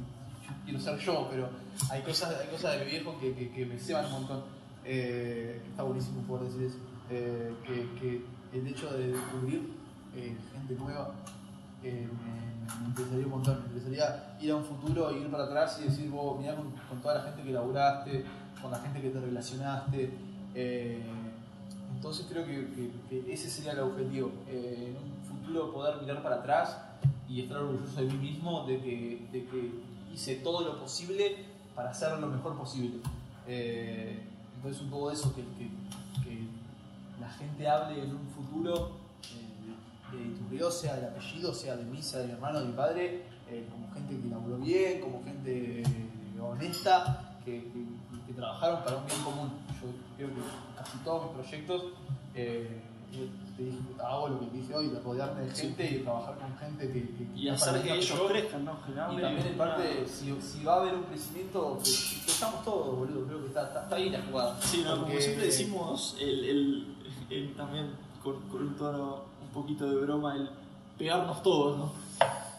[0.64, 1.48] quiero ser yo, pero
[1.90, 4.42] hay cosas, hay cosas de mi viejo que, que, me ceban un montón.
[4.84, 6.78] Eh, está buenísimo poder decir eso.
[7.10, 9.62] Eh, que, el hecho de descubrir
[10.16, 11.12] eh, gente nueva
[11.82, 13.60] me, interesaría un montón.
[13.60, 17.14] Me interesaría ir a un futuro, ir para atrás y decir, vos, mirá con, toda
[17.14, 18.24] la gente que laburaste,
[18.60, 20.10] con la gente que te relacionaste.
[22.00, 24.30] Entonces creo que, ese sería el objetivo.
[24.48, 26.78] eh, en un futuro poder mirar para atrás
[27.28, 29.70] y estar orgulloso de mí mismo de que,
[30.10, 31.36] hice todo lo posible
[31.74, 33.00] para hacer lo mejor posible.
[33.46, 34.18] Eh,
[34.56, 35.44] entonces un poco de eso, que,
[37.20, 38.92] la gente hable en un futuro
[39.34, 42.72] eh, de Iturbio, sea del apellido, sea de mí, sea de mi hermano, de mi
[42.72, 45.84] padre, eh, como gente que laburó bien, como gente eh,
[46.40, 47.70] honesta, que-
[48.26, 49.50] que trabajaron para un bien común.
[49.82, 50.40] Yo creo que
[50.84, 51.82] casi todos mis proyectos,
[52.34, 53.20] eh, yo
[53.56, 55.62] te dije, hago lo que te dije hoy, de rodearme de Sí.
[55.62, 58.78] gente y de trabajar con gente que, que y hacer que ellos crezcan, ¿no?
[58.88, 62.96] y también en parte, si, si va a haber un crecimiento, que, que estamos todos,
[62.96, 64.60] boludo, creo que está, está, está ahí la jugada.
[64.62, 66.96] Sí, no, como siempre decimos, el, el,
[67.30, 67.90] el también
[68.22, 70.48] con, con un tono un poquito de broma, el
[70.96, 71.92] pegarnos todos, ¿no?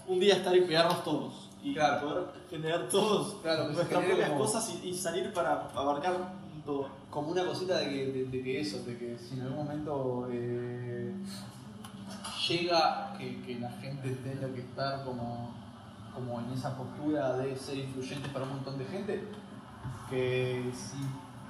[0.07, 1.47] Un día estar y pegarnos todos.
[1.63, 2.07] Y Claro.
[2.07, 6.33] poder generar todos Claro, que se nuestras propias cosas y, y salir para abarcar
[6.65, 6.89] todo.
[7.09, 10.27] como una cosita de que, de, de que eso, de que si en algún momento
[10.31, 11.13] eh,
[12.47, 15.51] llega que, que la gente tenga que estar como,
[16.13, 19.23] como en esa postura de ser influyente para un montón de gente,
[20.09, 20.97] que si,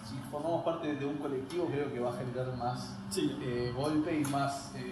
[0.08, 4.20] si formamos parte de un colectivo creo que va a generar más Sí, eh, golpe
[4.20, 4.74] y más.
[4.76, 4.92] eh,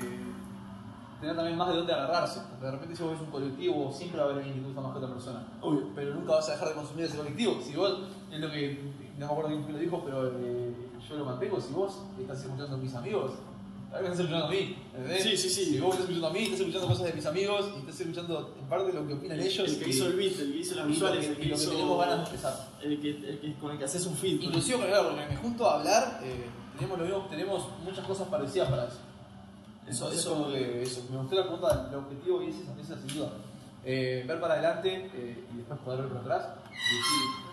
[1.21, 2.41] tener también más de dónde agarrarse.
[2.49, 4.67] Porque de repente, si vos ves un colectivo, siempre va a haber alguien que te
[4.67, 5.47] gusta más que otra persona.
[5.61, 5.87] obvio.
[5.95, 7.61] Pero nunca vas a dejar de consumir ese colectivo.
[7.61, 7.99] Si vos,
[8.31, 9.08] es lo que.
[9.19, 10.73] No me acuerdo quién lo dijo, pero eh,
[11.07, 11.59] yo lo mantengo.
[11.59, 13.31] Si vos estás escuchando a mis amigos,
[13.91, 14.77] tal vez estás escuchando a mí.
[14.95, 15.23] ¿entendés?
[15.23, 15.65] Sí, sí, sí.
[15.65, 18.55] Si vos estás escuchando a mí, estás escuchando cosas de mis amigos y estás escuchando
[18.59, 19.67] en parte lo que opinan El, ellos.
[19.69, 21.55] el que y- hizo el beat, el que hizo las visuales, que- el que lo
[21.55, 21.71] que hizo.
[21.71, 22.69] tenemos ganas de empezar.
[22.81, 24.41] El que, el que, con el que haces un feed.
[24.41, 26.45] Inclusive con el porque me junto a hablar, eh,
[26.77, 28.97] tenemos, lo mismo, tenemos muchas cosas parecidas para eso.
[29.87, 33.17] Eso, eso, que eso, me gustó la pregunta del objetivo y esa es esa sin
[33.17, 33.31] duda.
[33.83, 37.48] Eh, ver para adelante eh, y después poder ver para atrás y decir,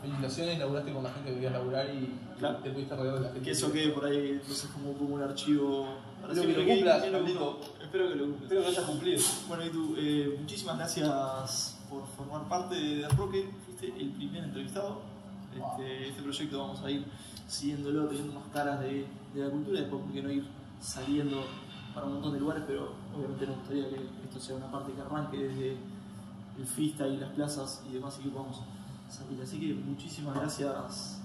[0.00, 2.58] felicitaciones, laburaste con la gente que querías laburar y Claro.
[2.58, 3.40] te pudiste rodear de la gente.
[3.44, 5.88] que eso quede por ahí, entonces como, como un archivo.
[6.22, 7.58] para que lo cumplas, Que lo cumplo.
[7.82, 8.42] Espero que lo cumplas.
[8.44, 9.22] Espero que hayas cumplido.
[9.48, 13.50] Bueno, y tú, eh, muchísimas gracias por formar parte de Roque.
[13.64, 15.00] Fuiste el primer entrevistado.
[15.56, 17.04] Este, este proyecto vamos a ir
[17.48, 20.44] siguiéndolo, teniendo más caras de, de la cultura, después porque no ir
[20.80, 21.42] saliendo
[21.94, 25.00] para un montón de lugares, pero obviamente nos gustaría que esto sea una parte que
[25.00, 25.76] arranque desde
[26.58, 28.60] el freestyle, las plazas y demás y que podamos
[29.10, 29.40] salir.
[29.42, 31.18] Así que muchísimas gracias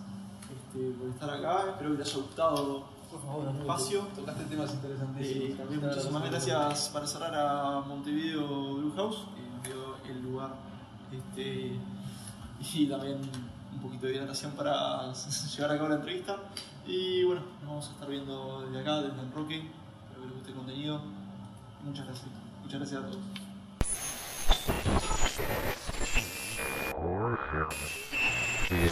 [0.54, 4.02] este, por estar acá, espero que te haya gustado el espacio.
[4.16, 5.50] Tocaste temas interesantísimos.
[5.50, 10.56] Eh, también muchísimas gracias para cerrar a Montevideo Brew House, que nos dio el lugar
[11.12, 11.78] este,
[12.60, 13.20] y también
[13.74, 15.12] un poquito de hidratación para
[15.56, 16.38] llevar a cabo la entrevista.
[16.86, 19.58] Y bueno, nos vamos a estar viendo desde acá, desde Enroque.
[19.58, 21.02] Espero que les guste el contenido.
[21.84, 22.28] Muchas gracias.
[22.62, 23.20] Muchas gracias a todos.
[27.04, 27.68] warfare
[28.72, 28.92] is